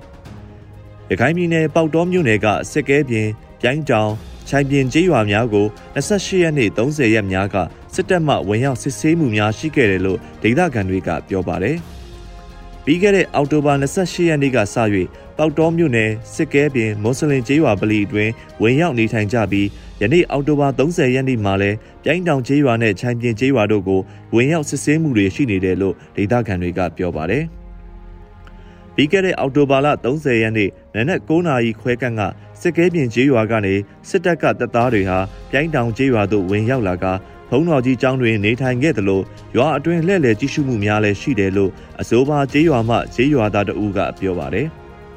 [1.12, 3.28] ။ရခိုင်ပြည်နယ်ပေါတော်မြို့နယ်ကစစ်ကဲပြင်
[3.62, 4.12] ပြိုင်းတောင်
[4.49, 7.57] ချိုင်ပြင်ကျေးရွာများကို28ရက်နေ့30ရက်များက
[7.95, 11.77] စစ်တပ်မှဝင်ရောက်စစ်ဆေးမှုများရှိခဲ့တယ်လို့ဒေသခံတွေကပြောပါတယ်။
[12.85, 14.77] ပြီးခဲ့တဲ့အောက်တိုဘာ28ရက်နေ့ကစ၍
[15.37, 19.67] ပေါတောမြို့နယ်စစ်ကဲပင်မွတ်စလင်ကျေးရွာပလီအတွင်းဝင်ရောက်နေထိုင်ကြပြီး
[20.01, 21.71] ယနေ့အောက်တိုဘာ30ရက်နေ့မှာလဲ
[22.05, 24.01] ပြိုင်းတောင်ကျေးရွာနဲ့ချိုင်ပြင်ကျေးရွာတို့ကို
[24.35, 27.45] ဝင်ရောက်စစ်ဆေးမှုတွေရှိနေတယ်လို့ဒေသခံတွေကပြောပါတယ်။
[28.95, 32.23] ပြီးခဲ့တဲ့အောက်တိုဘာလ30ရက်နေ့နနက်9နာရီခွဲကန့်က
[32.61, 33.75] စစ်ကဲပြင်ကျေးရွာကနေ
[34.09, 35.19] စစ်တပ်ကတပ်သားတွေဟာ
[35.51, 37.05] ပြိုင်းတောင်ကျေးရွာသို့ဝင်ရောက်လာက
[37.51, 39.21] ဘုံတော်ကြီးကျောင်းတွင်နေထိုင်ခဲ့သလို
[39.57, 44.67] ရွာအတွင်းလှည့်လည်ကြည့်ရှုမှုများလည်းရှိတယ်လို့အစိုးပါကျေးရွာမှကျေးရွာသားတဦးကပြောပါတယ်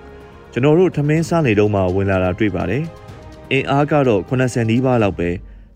[0.51, 2.83] ။ကျွန်တော်တို့ထမင်းစားနေတော့မှဝင်လာတာတွေ့ပါတယ်။
[3.51, 5.29] အင်အားကတော့80နီးပါးလောက်ပဲ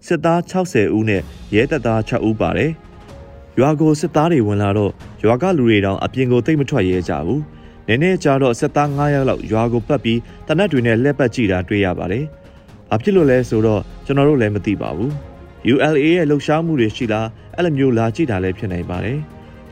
[0.08, 1.22] စစ်သား60ဦးနဲ့
[1.56, 2.72] ရဲတပ်သား6ဦးပါတယ်။
[3.60, 4.92] ရွာကိုစစ်သားတွေဝင်လာတော့
[5.24, 7.42] ရွာကလူတွေတောင်အပြင်ကိုတိတ်မထွက်ရဲကြဘူး။
[7.88, 12.26] နည်းနည်းကြာတော့စစ်သား9ယောက်လောက်ရွာကိုပတ်ပြီးတနက်တွေနဲ့လှည့်ပတ်ကြည့်တာတွေ့ရပါတယ်။
[12.90, 15.12] ဘာဖြစ်လို့လဲဆိုတော့ကျွန်တော်တို့လည်းမသိပါဘူး။
[15.74, 19.20] ULA ရဲ့လှုပ်ရှားမှုတွေရှိလားအဲ့လိုမျိုးလာကြည့်တာလည်းဖြစ်နိုင်ပါတယ်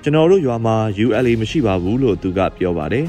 [0.03, 3.05] ကျွန်တော်တို့ရွာမှာ ULA မရှိပါဘူးလို့သူကပြောပါတယ်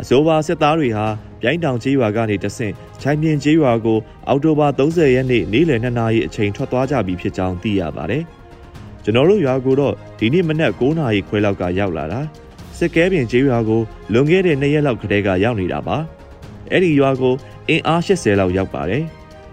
[0.00, 1.06] အစိုးရစစ်သားတွေဟာ
[1.40, 8.22] ပြိုင်းတောင်ကျေးရွာကနေတဆင့်ချိုင်ပြင်းကျေးရွာကိုအောက်တိုဘာ30ရက်နေ့နေ့လယ်2နာရီအချိန်ထွက်သွားကြပြီဖြစ်ကြောင်းသိရပါတယ်
[9.04, 12.20] ကျွန်တော်တို့ရွာကိုတော့ဒီနေ့မနက်9နာရီခွဲလောက်ကရောက်လာတာ
[12.82, 13.80] စစ်ကဲပြင်ကျေးရွာကို
[14.12, 15.96] လွန်ခဲ့တဲ့2ရက်လောက်ကတည်းကရောက်နေတာပါ
[16.70, 17.34] အဲ့ဒီရွာကို
[17.68, 19.04] အင်အား80လောက်ရောက်ပါတယ်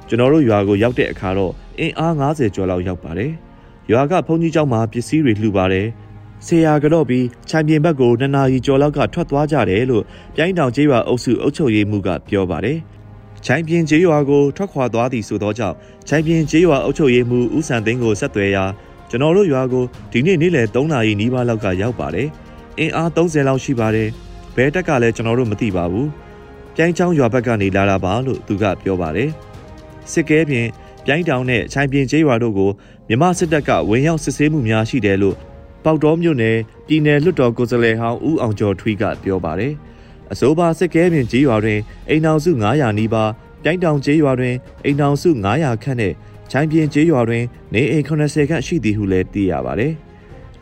[0.07, 3.31] ကျွန်တော်တို့ရွာကိုရောက်တဲ့အခါတော့အင်အား90ကျော်လောက်ရောက်ပါတယ်။
[3.91, 5.87] ရွာကဘုန်းကြီးကျောင်းမှာပစ္စည်းတွေလှူပါတယ်။
[6.45, 10.03] ဆေယာကတော့ပြီးခြံပြင်ဘက်ကိုနှစ်နာရီကျော်လောက်ကထွက်သွားကြတယ်လို့
[10.35, 12.77] ပြိုင်းတောင်ကျေးရွာအုပ်စုအုပ်ချုပ်ရေးမှူးကပြောပါတယ်။
[13.45, 15.75] ချိုင်ပြင်ကျေးရွာကိုထွက်ခွာသွားသည်ဆိုသောကြောင့်
[16.07, 18.65] ချိုင်ပြင်ကျေးရွာအုပ်ချုပ်ရေးမှူးဦးစံသိန်းကိုဆက်သွယ်ရာ
[19.09, 22.29] ကျွန်တော်တို့ရွာကိုဒီနေ့နေ့လယ်3နာရီနီးပါးလောက်ကရောက်ပါတယ်။
[22.79, 24.09] အင်အား30လောက်ရှိပါတယ်။
[24.55, 26.07] ဘဲတက်ကလည်းကျွန်တော်တို့မသိပါဘူး။
[26.75, 29.29] ပြိုင်းချောင်းရွာဘက်ကနေလာလာပါလို့သူကပြောပါတယ်။
[30.11, 30.67] စစ်ကဲပြင်
[31.05, 32.71] ပြိုင်းတောင်နဲ့ချိုင်ပြင်ကျေးရွာတို့ကို
[33.09, 35.35] မြမစစ်တပ်ကဝင်ရောက်စစ်ဆေးမှုများရှိတယ်လို့
[35.83, 39.73] ပေါတော်မြို့နယ်ပြည်နယ်လွှတ်တော်ကိုယ်စားလှယ်ဟောင်းဦးအောင်ကျော်ထွီးကပြောပါတယ်။
[40.31, 43.31] အစိုးရစစ်ကဲပြင်ကျေးရွာတွင်အိမ်အောင်စု900နီးပါး
[43.63, 46.13] ပြိုင်းတောင်ကျေးရွာတွင်အိမ်အောင်စု900ခန့်နဲ့
[46.51, 49.93] ချိုင်ပြင်ကျေးရွာတွင်နေအိမ်80ခန့်ရှိသည်ဟုလည်းသိရပါတယ်။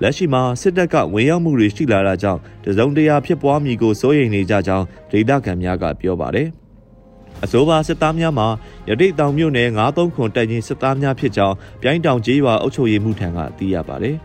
[0.01, 6.47] လက်ရှိမှာစစ်တပ်ကဝင်ရောက်မှုတွေရှိလာတာကြောင့်တစုံတရာဖြစ်ပွားမည်ကိုစိုးရိမ်နေကြကြောင်းဒေသခံများကပြောပါတယ်။
[7.43, 8.47] အစိုးရစစ်သားများမှာ
[8.89, 14.15] ရတိတ်တောင်မြို့နယ်93ခွန်တိုက်ရင်စစ်သားများဖြစ်ကြောင်းပြိုင်းတောင်ကျေးရွာအုပ်ချုပ်ရေးမှူးထံကသိရပါတယ်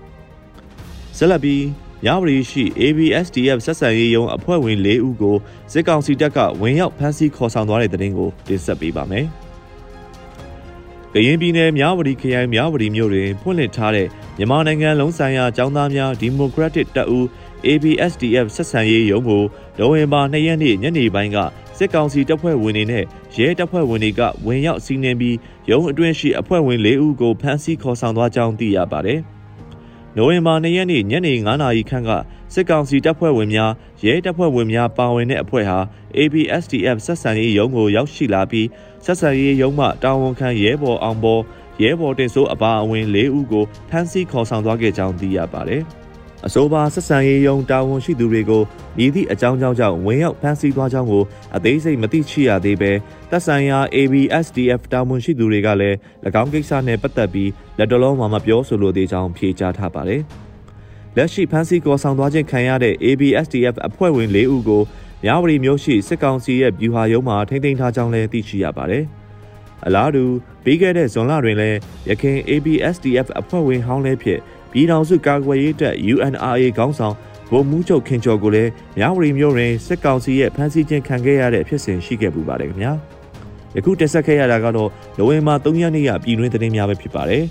[1.17, 1.63] ။ဆက်လက်ပြီး
[2.07, 5.37] ရဝရီရှိ ABSDF ဆက်ဆံရေးယုံအဖွဲ့ဝင်၄ဦးကို
[5.73, 9.29] စစ်ကောင်စီတပ်ကဝင်ရောက်ဖမ်းဆီးခေါ်ဆောင်သွားတဲ့တဲ့တင်ကိုတင်ဆက်ပေးပါမယ်။
[11.15, 17.25] ကရင်ပြည်နယ်မြဝတီခရိုင်မြဝတီမြို့တွင်ဖွင့်လှစ်ထားတဲ့မြန်မာနိုင်ငံလုံးဆိုင်ရာចောင်းသားများဒီမိုကရက်တစ်တပ်ဦး
[17.67, 19.43] ABSDF ဆက်ဆံရေးယုံကို
[19.79, 21.37] နိုဝင်ဘာ2ရက်နေ့ညနေပိုင်းက
[21.79, 23.05] စစ်ကောင်စီတပ်ဖွဲ့ဝင်တွေနဲ့
[23.37, 25.37] ရဲတပ်ဖွဲ့ဝင်တွေကဝင်ရောက်စီးနင်းပြီး
[25.71, 29.21] ရုံးအတွင်းရှိအဖွဲ့ဝင်၄ဦးကိုဖမ်းဆီးခေါ်ဆောင်သွားကြောင်းသိရပါတယ်။
[30.17, 32.11] နိုဝင်ဘာ၂ရက်နေ့ညနေ9:00နာရီခန့်က
[32.55, 33.73] စစ်ကောင်စီတပ်ဖွဲ့ဝင်များ
[34.05, 35.79] ရဲတပ်ဖွဲ့ဝင်များပါဝင်တဲ့အဖွဲ့ဟာ
[36.19, 38.67] ABSDF ဆက်ဆံရေးရုံးကိုရောက်ရှိလာပြီး
[39.05, 41.43] ဆက်ဆံရေးရုံးမှတာဝန်ခံရဲဘော်အောင်ဘော်
[41.83, 45.83] ရဲဘော်တင်စိုးအပါအဝင်၄ဦးကိုဖမ်းဆီးခေါ်ဆောင်သွားခဲ့ကြောင်းသိရပါတယ်။
[46.47, 48.63] အဆိုပါဆက်ဆံရေးယုံတာဝန်ရှိသူတွေကို
[48.97, 51.23] မြည်သည့်အကြောင်းကြောင့်ကြောင့်ဝင်ရောက်ဖမ်းဆီးသွားကြောင်းကို
[51.57, 52.93] အသေးစိတ်မသိရှိရသေးပဲ
[53.31, 55.97] တပ်ဆိုင်ရာ ABSDF တာဝန်ရှိသူတွေကလည်း၎
[56.43, 60.23] င်းကိစ္စနဲ့ပတ်သက်ပြီးလက်တလုံးမှမပြောဆိုလိုသေးကြောင်းဖြေကြားထားပါတယ်။
[61.17, 64.83] လက်ရှိဖမ်းဆီးကော်ဆောင်သွားခြင်းခံရတဲ့ ABSDF အဖွဲ့ဝင်၄ဦးကို
[65.25, 69.05] မြဝတီမြို့ရှိစစ်ကောင်စီရဲ့ဗျူဟာရုံးမှထိန်းသိမ်းထားကြောင်းလည်းသိရှိရပါတယ်။
[69.87, 70.25] အလားတူ
[70.65, 74.39] ပြီးခဲ့တဲ့ဇွန်လတွင်လည်းရခိုင် ABSDF အဖွဲ့ဝင်ဟောင်းလည်းဖြစ်
[74.73, 77.15] ပြည်ထောင်စုကာကွယ်ရေးတပ် UNRA ခေါင်းဆောင်
[77.51, 82.93] ဗိုလ်မှူးချုပ်ခင်ကျော်ကိုလည်းမြဝတီမြို့တွင်စစ်ကောင်စီရဲ့ဖမ်းဆီးခြင်းခံခဲ့ရတဲ့ဖြစ်စဉ်ရှိခဲ့ပူပါတယ်ခင်ဗျာ
[83.77, 87.45] ယခုတက်ဆက်ခဲ့ရတာကတော့နိုဝင်ဘာ3ရက်နေ့ကပြည်တွင်းသတင်းများပဲဖြစ်ပါတယ်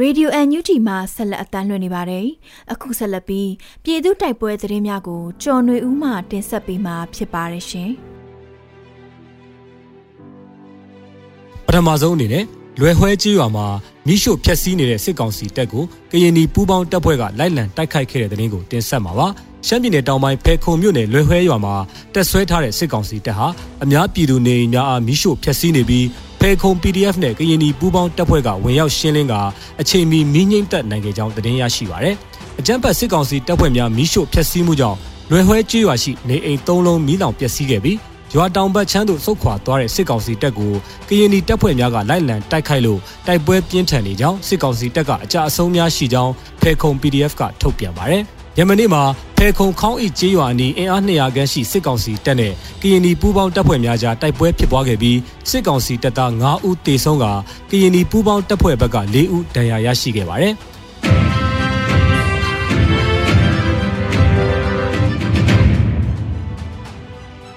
[0.00, 2.26] ရေဒီယိုအန်ယူတီမှာဆက်လက်အတန်းလွှင့်နေပါတယ်။
[2.72, 3.50] အခုဆက်လက်ပြီး
[3.84, 7.90] ပြည်သူတိုက်ပွဲသတင်းများကိုကျော်ຫນွေဦးမှတင်ဆက်ပေးမှာဖြစ်ပါတယ်ရှင်။
[11.74, 12.44] ထမဆုံးအနေနဲ့
[12.80, 13.66] လွယ်ဟွဲကြီးရွာမှာ
[14.06, 19.26] မိရှို့ဖျက်ဆီးနေတဲ့စစ်ကောင်စီတပ်ကိုကရင်နီပူးပေါင်းတပ်ဖွဲ့ကလိုက်လံတိုက်ခိုက်ခဲ့တဲ့တဲ့ရင်ကိုတင်ဆက်မှာပါ
[19.66, 21.74] ရှမ်းပြည်နယ်တောင်ပိုင်းဖဲခုံမြို့နယ်လွယ်ဟွဲရွာမှာ
[22.14, 23.46] တက်ဆွဲထားတဲ့စစ်ကောင်စီတပ်ဟာ
[23.84, 26.04] အများပြည်သူနေအိမ်များအားမိရှို့ဖျက်ဆီးနေပြီး
[26.44, 29.34] ဖဲခုံ PDF နဲ့ကရင်နီပူးပေါင်းတပ်ဖွဲ့ကဝင်ရောက်ရှင်းလင်းက
[29.80, 32.16] အချိန်မီမီးငိမ့်တက်နိုင်ခဲ့ကြောင်းသတင်းရရှိပါရယ်
[32.60, 34.98] အကြမ်းဖက်စစ်ကောင်စီတပ်ဖွဲ့များမိရှို့ဖျက်ဆီးမှုကြောင့်
[35.30, 37.98] လွယ်ဟွဲကြီးရွာရှိနေအိမ်၃လုံးမီးလောင်ပျက်စီးခဲ့ပြီး
[38.34, 40.72] ရွာတောင်ဘက်ချမ်းသို့ဆုတ်ခွာသွားတဲ့စစ်ကောင်စီတပ်ကို
[41.08, 48.24] ကရင်နီတပ်ဖွဲ့များကလိုက်လံတိုက်ခိုက်လို့တိုက်ပွဲပြင်းထန်နေကြောင်းစစ်ကောင်စီတပ်ကအကြအဆုံးများရှိကြောင်းဖေခုံ PDF ကထုတ်ပြန်ပါတယ်။
[48.58, 49.02] ယမနေ့မှာ
[49.36, 55.18] ဖေခုံခေါင်းအိကျေးရွာအနီးအင်အား200ခန်းရှိစစ်ကောင်စီတပ်နဲ့ကရင်နီပူးပေါင်းတပ်ဖွဲ့များကြားတိုက်ပွဲဖြစ်ပွားခဲ့ပြီး
[55.50, 57.24] စစ်ကောင်စီတပ်သား9ဦးသေဆုံးက
[57.70, 60.54] ကရင်နီပူးပေါင်းတပ်ဖွဲ့ဘက်က4ဦးဒဏ်ရာရရှိခဲ့ပါတယ်။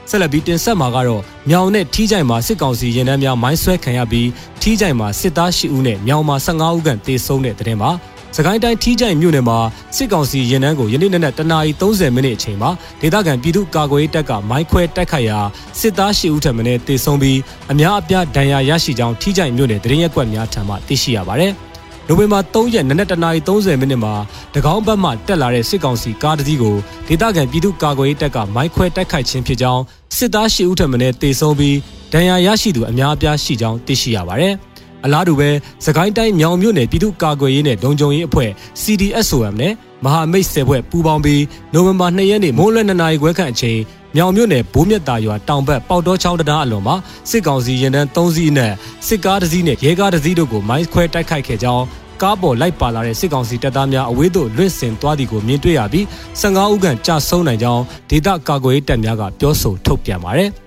[0.09, 4.29] ဆက်လက်ပြီးတင်ဆက်မှာကတော့မြောင်နဲ့ထီးကြိုင်မှာစစ်ကောင်စီရင်နှန်းများမိုင်းဆွဲခံရပြီး
[4.61, 7.91] ထီးကြိုင်မှာစစ်သား10ဦးနဲ့မြောင်မှာ15ဦးခန့်တေဆုံးတဲ့တဲ့တင်မှာ
[8.39, 9.59] စကိုင်းတိုင်းထီးကြိုင်မြို့နယ်မှာ
[9.95, 12.69] စစ်ကောင်စီရင်နှန်းကိုယနေ့နေ့နဲ့တနာရီ30မိနစ်အချိန်မှာ
[13.01, 15.39] ဒေသခံပြည်သူ့ကာကွယ်ရေးတပ်ကမိုင်းခွဲတိုက်ခိုက်ရာ
[15.79, 17.39] စစ်သား10ဦးထပ်မံတေဆုံးပြီး
[17.71, 21.51] အများအပြားဒဏ်ရာရရှိကြောင်းထီးကြိုင်မြို့နယ်တရင်ရက်ကွက်များထံမှသိရှိရပါတယ်။
[22.07, 24.13] နိုဝင်ဘာ3ရက်နနက်တနာရီ30မိနစ်မှာ
[24.55, 26.75] တကောင်းဘက်မှတက်လာတဲ့စစ်ကောင်စီကားတစ်စီးကို
[27.07, 29.81] ဒေသခံပြည်သူ့ကာကွယ်ရေးတပ်ကမိုင်းခွဲတိုက်ခိုက်ခြင်းဖြစ်ကြောင်း
[30.17, 31.77] စစ်သား၈ဦးထပ်မံတေဆုံးပြီး
[32.13, 34.55] ဒဏ်ရာရရှိသူအများအပြားရှိကြောင်းသိရှိရပါတယ်။
[35.05, 35.49] အလားတူပဲ
[35.85, 38.49] စကိုင်းတိုင်းမြောင်မြို့နယ်ပြည်သူ့ကာကွယ်ရေးနဲ့လုံခြုံရေးအဖွဲ့
[38.81, 43.79] CDSOM နဲ့မဟာမိတ်ဆယ်ဘွဲ့ပူးပေါင်းပြီးနိုဝင်ဘာ2ရက်နေ့မိုးလွယ်2နာရီခွဲခန့်အချိန်
[44.15, 46.95] မြောင်မြို့နယ်ဘိုးမြတ်တာရွာတောင်ဘက်ပေါတောချောင်းတရားအလွန်မှာ
[47.29, 48.71] စစ်ကောင်စီရင်တန်း3စီးနဲ့
[49.07, 51.85] စစ်ကားတစ်စီးနဲ့ရဲကားတစ်စီးတို့ကိုမိုင်းခွဲတိုက်ခိုက်ခဲ့ကြောင်း
[52.21, 56.05] ကားပေါ်လိုက်ပါလာတဲ့စစ်ကောင်စီတပ်သားများအဝေးသို့လွင့်စင်သွားသည်ကိုမြင်တွေ့ရပြီး
[56.41, 60.51] 15ဦးခန့်ကြာဆုံးနိုင်ကြောင်းဒေသကာကွယ်ရေးတပ်များကပြောဆိုထုတ်ပြန်ပါတယ်။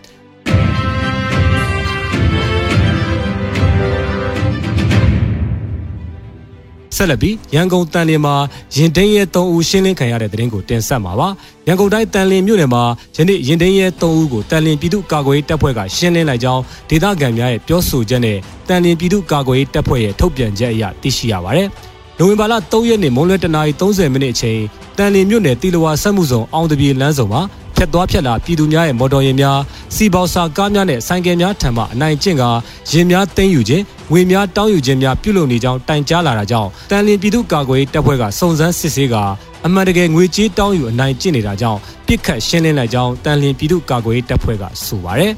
[7.01, 8.35] ဆက်လက်ပြီးရန်ကုန်တန်လင်းမှာ
[8.77, 11.29] ရင်သိမ်းရဲ3ဦးရှင်းလင်းခံရတဲ့တဲ့ရင်ကိုတင်ဆက်မှာပါ
[11.67, 12.83] ရန်ကုန်တိုင်းတန်လင်းမြို့နယ်မှာ
[13.17, 21.69] ယနေ့ရင်သိမ်းရဲ3ဦးကိုတန်လင်းပြည်သူ့ကာကွယ်ရေးတပ်ဖွဲ့ကရှင်းလင်းလိုက်ကြောင်းဒေသခံများရဲ့ပြောဆိုချက်နဲ့တန်လင်းပြည်သူ့ကာကွယ်ရေးတပ်ဖွဲ့ရဲ့ထုတ်ပြန်ချက်အရသိရှိရပါတယ်
[22.19, 24.61] နိုဝင်ဘာလ3ရက်နေ့မွန်းလွဲတနာရီ30မိနစ်အချိန်
[24.99, 27.43] တန်လင်းမြို့နယ်တီလဝါဆက်မှုဆောင်အောင်တပြေလမ်းဆောင်မှာ
[27.77, 29.59] ဖြတ်သွားဖြတ်လာပြည်သူများရဲ့မော်တော်ယာဉ်များ
[29.95, 32.51] စီပေါစာကားများနဲ့ဆိုင်ကယ်များထံမှအနိုင်ကျင့်ကယာ
[32.99, 39.15] ဉ်များသိမ်းယူခြင်း ငွေများတောင်းယူခြင်းများပြုလုပ်နေကြောင်းတိုင်ကြားလာတာကြောင့်တန်လင်းပြည်သူ့ကာကွယ်ရေးတပ်ဖွဲ့ကစုံစမ်းစစ်ဆေးက
[39.67, 45.33] အမှန်တကယ်ငွေကြေးတောင်းယူအနိုင်ကျင့်နေတာကြောင့်ပြစ်ခတ်ရှင်းလင်းလိုက်ကြောင်းတန်လင်းပြည်သူ့ကာကွယ်ရေးတပ်ဖွဲ့ကဆိုပါတယ်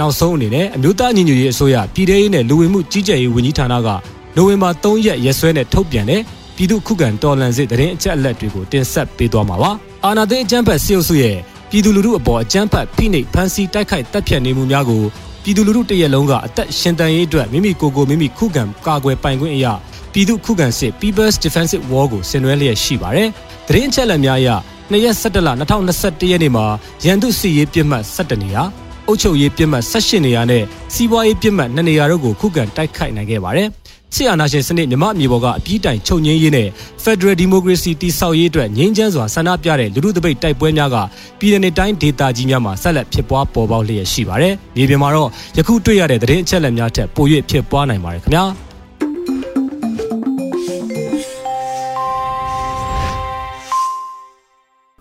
[0.00, 3.88] နောက်ဆုံးအနေနဲ့အမျိုးသားညီညွတ်ရေးအစိုးရပြည်ထရေးနဲ့လူဝင်မှုကြီးကြပ်ရေးဝန်ကြီးဌာနက
[4.36, 6.22] နိုဝင်ဘာ3ရက်ရက်စွဲနဲ့ထုတ်ပြန်တဲ့
[6.56, 9.70] ပြည်သူ့ခုခံတော်လှန်စစ်တရင်အချက်အလက်တွေကိုတင်ဆက်ပေးသွားမှာပါ။
[10.04, 11.36] အာနာသိန်းအကြမ်းဖက်စစ်အုပ်စုရဲ့
[11.70, 15.02] ပြည်သူလူထုအပေါ်အကြမ်းဖက်ဖိနှိပ်ဖမ်းဆီးတိုက်ခိုက်တပ်ဖြတ်နေမှုများကို
[15.42, 19.72] ပြည်သူလူထုတရက်လုံးကအသက်ရှင်တန်ရေးအတွက်မိမိကိုယ်ကိုမိမိခုခံကာကွယ်ပိုင်ခွင့်အရာ
[20.12, 23.28] ပြည်သူခုခံစစ် People's Defensive War ကိုဆင်နွှဲလျက်ရှိပါတယ်။
[23.68, 24.48] တရင်အချက်အလက်များအရ
[24.92, 26.64] 2ရက်17လ2021ရက်နေ့မှာ
[27.04, 28.62] ရန်သူစစ်ရေးပြစ်မှတ်17နေရာ
[29.06, 30.62] အုပ်ချုပ်ရေးပြစ်မှတ်18နေရာနဲ့
[30.94, 33.68] စီးပွားရေးပြစ်မှတ်2နေရာတို့ကိုခုခံတိုက်ခိုက်နိုင်ခဲ့ပါတယ်။
[34.14, 36.68] စစ်အာဏာရှင်စနစ်မြမအမြေပေါ်ကအပြီးတိုင်ချုပ်ငင်းရေးနဲ့
[37.04, 40.96] Federal Democracy တည်ဆောက်ရေးအတွက်ငြိမ်းချမ်းစွာဆန္ဒပြတဲ့လူထုတပိတ်တိုက်ပွဲများက
[41.38, 48.44] ပြည်내တိုင်းဒေသကြီးများမှာဆက်လက်ဖြစ်ပွားပေါ်ပေါက်လျက်ရှိပါတယ်။မြေပြင်မှာတော့ယခုတွေ့ရတဲ့သတင်းအချက်အလက်များထက်ပို၍ဖြစ်ပွားနိုင်ပါတယ်ခင်ဗျာ။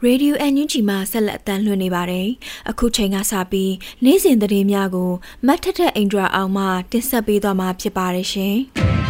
[0.06, 2.28] ရေဒီယိုအန်ယူဂျီမှာဆက်လက်အသံလွှင့်နေပါတယ်။
[2.70, 3.74] အခုချိန်ကစပြီး
[4.04, 5.12] နေ့စဉ်သတင်းများကို
[5.48, 8.58] မတ်ထထအင်ဒရာအောင်မှတင်ဆက်ပေးသွားမှာဖြစ်ပါတယ်ရှင်။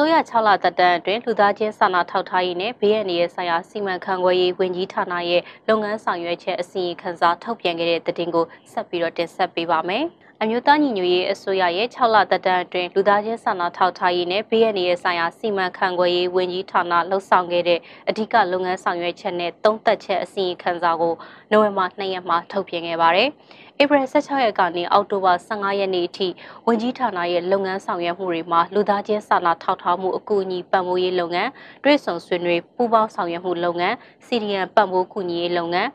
[0.00, 10.04] စစိုးရ6လသက်တမ်းအတွင်းလူသားချင်းစာနာထောက်ထားရေးနဲ့ဘေးအန္တရာယ်ဆိုင်ရာစီမံခန့်ခွဲရေးဝန်ကြီးဌာနရဲ့လုပ်ငန်းဆောင်ရွက်ချက်အစီရင်ခံစာထုတ်ပြန်ခဲ့တဲ့သတင်းကိုဆက်ပြီးတော့တင်ဆက်ပေးပါမယ်။
[10.42, 21.14] အမျိုးသားညီညွတ်ရေးအစိုးရရဲ့6လသက်တမ်းအတွင်းလူသားချင်းစာနာထောက်ထားရေးနဲ့ဘေးရန်ရေးဆိုင်ရာစီမံခန့်ခွဲရေးဝန်ကြီးဌာနလှုပ်ဆောင်ခဲ့တဲ့အဓိကလုပ်ငန်းဆောင်ရွက်ချက်နဲ့သုံးသက်ချက်အစီရင်ခံစာကို
[21.50, 23.28] နိုဝင်ဘာ2ရက်မှာထုတ်ပြန်ခဲ့ပါတယ်။
[23.82, 26.28] ဧပြီ16ရက်ကနေအောက်တိုဘာ15ရက်နေ့အထိ
[26.66, 31.50] ဝန်ကြီးဌာနရဲ့လုပ်ငန်းဆောင်ရွက်မှုတွေမှာလူသားချင်းစာနာထောက်ထားမှုအကူအညီပံ့ပိုးရေးလုပ်ငန်း
[31.84, 35.88] တွဲဆောင်ဆွေးနွေးပူးပေါင်းဆောင်ရွက်မှုလုပ်ငန်းစီဒီယံပံ့ပိုးကူညီရေးလုပ်ငန်း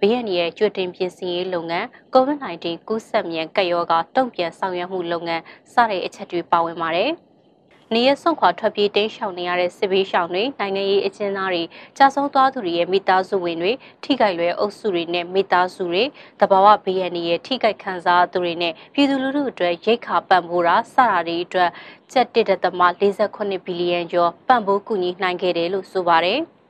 [0.00, 7.12] ဘေးရန်ရဲ့ကြွတင်ပြင်ဆင်ရေးလုပ်ငန်း COVID-19 ကူးစက်မြန်ကပ်ရောဂါတုံ့ပြန်ဆောင်ရွက်မှုလုပ်ငန်းစတဲ့အချက်တွေပါဝင်ပါတယ်။
[7.96, 11.62] နေရဆုံးခွာထွက်ပြေးတိမ်းရှောင်နေရတဲ့စစ်ဘေးရှောင်တွေနိုင်ငံရေးအကျဉ်းသားတွေ
[11.98, 13.72] ကြာဆုံးသွားသူတွေရဲ့မိသားစုဝင်တွေ
[14.04, 16.04] ထိခိုက်လွယ်အုပ်စုတွေနဲ့မိသားစုတွေ
[16.40, 21.70] တဘာဝဘေးရန်ရဲ့ထိခိုက်ခံစားသူတွေနဲ့ပြည်သူလူထုအတွက်ရိတ်ခါပံ့ပိုးတာစတာတွေအတွက်
[22.12, 26.40] ကျပ်1.48ဘီလီယံကျော်ပံ့ပိုးကူညီနိုင်ခဲ့တယ်လို့ဆိုပါတယ်။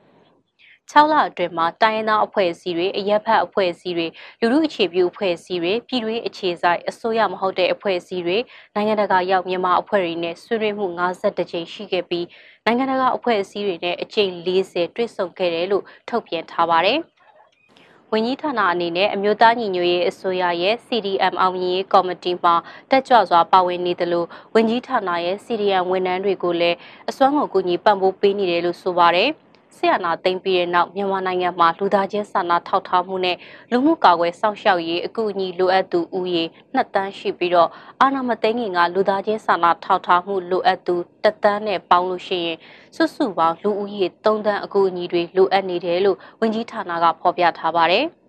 [0.91, 4.07] 6လအတွင်းမှာတိုင်းရင်းသားအဖွဲ့အစည်းတွေအရက်ဖက်အဖွဲ့အစည်းတွေ
[4.39, 8.37] လူမှုအခြေပြုအဖွဲ့အစည်းတွေပြည်တွင်းအခြေစိုက်အစိုးရမဟုတ်တဲ့အဖွဲ့အစည်းတွေ
[8.75, 12.25] နိုင်ငံတကာရောက်မြန်မာအဖွဲ့တွေနဲ့ဆွေးနွေးမှု52ကြိမ်ရှိခဲ့ပြီး
[12.65, 16.99] နိုင်ငံတကာအဖွဲ့အစည်းတွေနဲ့အကြိမ်40တွေ့ဆုံခဲ့တယ်လို့ထုတ်ပြန်ထားပါတယ်။
[18.11, 22.51] ဝန်ကြီးဌာနအနေနဲ့အမျိုးသားညီညွတ်ရေးအစိုးရရဲ့ CDM အောင်မြင်ရေးကော်မတီမှ
[22.89, 26.77] တက်ကြွစွာပါဝင်နေသလိုဝန်ကြီးဌာနရဲ့ CDM ဝန်ထမ်းတွေကိုလည်း
[27.09, 29.31] အစွမ်းကုန်ကူညီပံ့ပိုးပေးနေတယ်လို့ဆိုပါတယ်။
[29.75, 33.37] ဆီယနာသိမ်းပြီးတဲ့နောက်မြန်မာနိုင်ငံမှာလူသားချင်းစာနာထောက်ထားမှုနဲ့
[33.71, 36.43] လူမှုကာကွယ်စောင့်ရှောက်ရေးအကူအညီလိုအပ်သူဦးရေ
[36.75, 37.69] 2တန်းရှိပြီးတော့
[38.01, 42.57] အာဏာမသိမ်းခင်ကလူသားချင်းစာနာထောက်ထားမှုလိုအပ်သူ1တန်းနဲ့ပေါင်းလို့ရှိရင်
[42.95, 48.07] စုစုပေါင်းလူဦးရေ3တန်းအကူအညီတွေလိုအပ်နေတယ်လို့ဝန်ကြီးဌာနကဖော်ပြထားပါတယ်။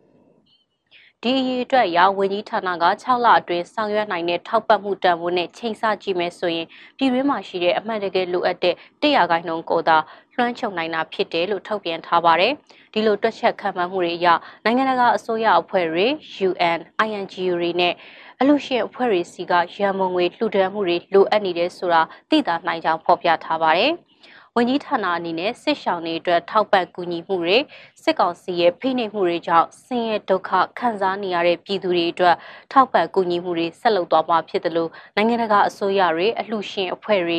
[1.27, 9.97] ဒီအရေးအတွက်ရဝန်ကြီးဌာနက6လအတွင်းဆောင်ရွက်နိုင်တဲ့ထောက်ပံ့မှုတန်ဖိုးနဲ့ချိန်ဆကြည့်မယ်ဆိုရင်ပြည်တွင်းမှာရှိတဲ့အမှန်တကယ်လိုအပ်တဲ့100ခိုင်နှုန်းကိုသာ
[10.35, 12.53] လွှမ်းခြုံနိုင်တာဖြစ်တယ်လို့ထုတ်ပြန်ထားပါတယ်။
[12.93, 14.29] ဒီလိုတွက်ချက်ခံမှန်းမှုတွေအရ
[14.65, 16.07] နိုင်ငံတကာအစိုးရအဖွဲ့တွေ
[16.49, 17.95] UN, INGO တွေနဲ့
[18.41, 23.93] အလို့ရှိအဖွဲ့တွေစီကရန်မုံငွေလှူဒန်းမှုတွေလိုအပ်နေတယ်ဆိုတာသိသာနိုင်ကြောင်းဖော်ပြထားပါတယ်။
[24.59, 27.59] ဝန်ကြီးဌာနအနေနဲ့စစ်ရှောင်တွေအတွက်ထောက်ပံ့ကူညီမှုတွေ
[28.03, 32.37] စစ်ကောင်စီရဲ့ဖိနှိပ်မှုတွေကြောင့်ဆင်းရဲဒုက္ခခံစားနေရတဲ့ပြည်သူတွေအတွက်
[32.73, 37.39] ထောက်ပံ့ကူညီမှုတွေဆက်လုပ်သွားမှာဖြစ်တယ်လို့နိုင်ငံတကာအစိုးရတွေအလှူရှင်အဖွဲ့တွေ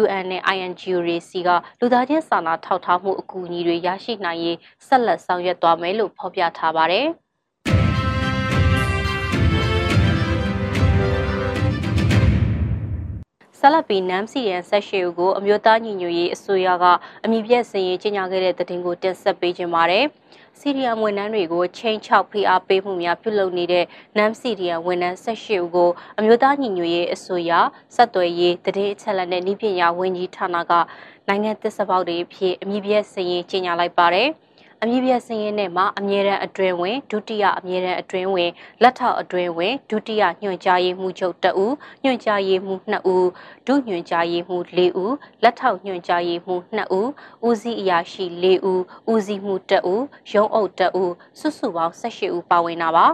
[0.00, 1.48] UN နဲ့ INGO တွေစီက
[1.80, 7.08] လူသားချင်းစာနာထောက်ထားမှုအကူအညီတွေရရှိနိုင်ရေးဆက်လက်ဆောင်ရွက်သွားမယ်လို့ဖော်ပြထားပါတယ်။
[13.62, 16.84] ဆက်လက်ပြီးနမ်စီရန်ဆက်ရှိကိုအမျိုးသားညီညွတ်ရေးအစိုးရက
[17.24, 20.04] အမိပြက်စင်ရေးကြီးညာခဲ့တဲ့သတင်းကိုတင်ဆက်ပေးခြင်းပါတယ်။
[20.58, 23.84] စီရီယံဝန်ထမ်းတွေကိုချိန်ချောက်ဖိအားပေးမှုများပြုလုပ်နေတဲ့
[24.16, 27.52] နမ်စီရီယံဝန်ထမ်းဆက်ရှိကိုအမျိုးသားညီညွတ်ရေးအစိုးရ
[27.94, 30.72] စက်သွယ်ရေးတည်အချက်လက်နဲ့ဤပညာဝန်ကြီးဌာနက
[31.28, 34.30] နိုင်ငံသစ္စာပေါက်တွေအဖြစ်အမိပြက်စင်ရေးကြီးညာလိုက်ပါတယ်။
[34.84, 38.50] အမည်ပြစင်းရဲနဲ့မှာအမြဲတမ်းအတွင်းဝင်ဒုတိယအမြဲတမ်းအတွင်းဝင်
[38.82, 43.28] လက်ထောက်အတွင်းဝင်ဒုတိယညွှန်ကြားရေးမှူးချုပ်တဦးညွှန်ကြားရေးမှူး2ဦး
[43.66, 47.08] ဒုညွှန်ကြားရေးမှူး4ဦးလက်ထောက်ညွှန်ကြားရေးမှူး2ဦး
[47.46, 53.06] ဦးစီးအရာရှိ4ဦးဦးစီးမှူး1ဦးရုံးအုပ်1ဦးစုစုပေါင်း18ဦးပါဝင်တာပါ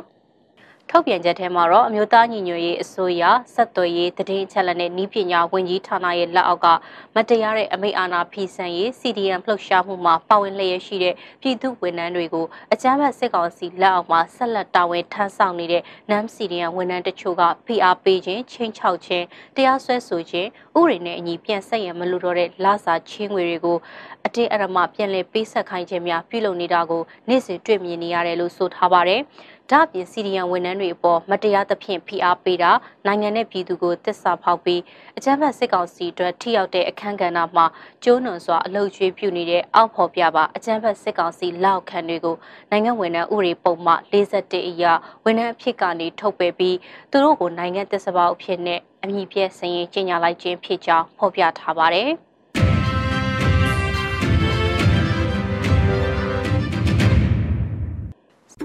[0.90, 3.22] ထုတ်ပြန်ချက်ထဲမှာတော့အမျိုးသားညီညွတ်ရေးအစိုးရ
[3.54, 6.66] ဆက်သွယ်ရေးတည်င်းချက်လက်နဲ့ဤပညာဝန်ကြီးဌာနရဲ့လက်အောက်က
[7.14, 19.24] မတရားတဲ့အမိအာဏာဖီဆန်ရေး CDM လှုပ်ရှားမှုမှာပါဝင်လျက်ရှိတဲ့ပြည်သူဝန်ထမ်းတွေကိုအကြမ်းဖက်စစ်ကောင်စီလက်အောက်မှာဆက်လက်တာဝန်ထမ်းဆောင်နေတဲ့ NAM CDM ဝန်ထမ်းတချို့က PR ပေးခြင်းချင်းချောက်ခြင်း
[19.56, 23.78] တရားစွဲဆိုခြင်းဥပဒေနဲ့အညီပြန်ဆက်ရမလို့တော့တဲ့လစာချင်းငွေတွေကို
[24.26, 29.22] အတင်းအဓမ္မပြန်လည်ပေးဆက်ခိုင်းခြင်းများပြုလုပ်နေတာကိုနေ့စဉ်တွေ့မြင်နေရတယ်လို့ဆိုထားပါတယ်။
[29.70, 32.70] ဒါ့အပြင်စီရီယံဝန်ထမ်းတွေအပေါ်မတရားသဖြင့်ဖိအားပေးတာ
[33.06, 34.80] နိုင်ငံနဲ့ပြည်သူကိုတစ္ဆာဖောက်ပြီး
[35.16, 37.66] အကြမ်းဖက်စစ်ကောင်စီအတွက်ထိရောက်တဲ့အခမ်းကဏ္ဍမှာ
[38.04, 42.36] ကျိုးနွန်စွာအလုကျွေးပြုနေတဲ့အောက်ဖော်ပြပါအကြမ်းဖက်စစ်ကောင်စီလက်အောက်ခံတွေကို
[42.70, 44.92] နိုင်ငံဝန်ထမ်းဥပဒေပုံမှ41အရာ
[45.24, 46.76] ဝန်ထမ်းအဖြစ်ကနေထုတ်ပယ်ပြီး
[47.10, 52.10] သူတို့ကိုနိုင်ငံတစ္ဆာပေါအဖြစ်နဲ့အမည်ပြည့်စင်ရင်ကျင်းညာလိုက်ခြင်းဖြစ်ကြောင်းဖော်ပြထားပါတယ်။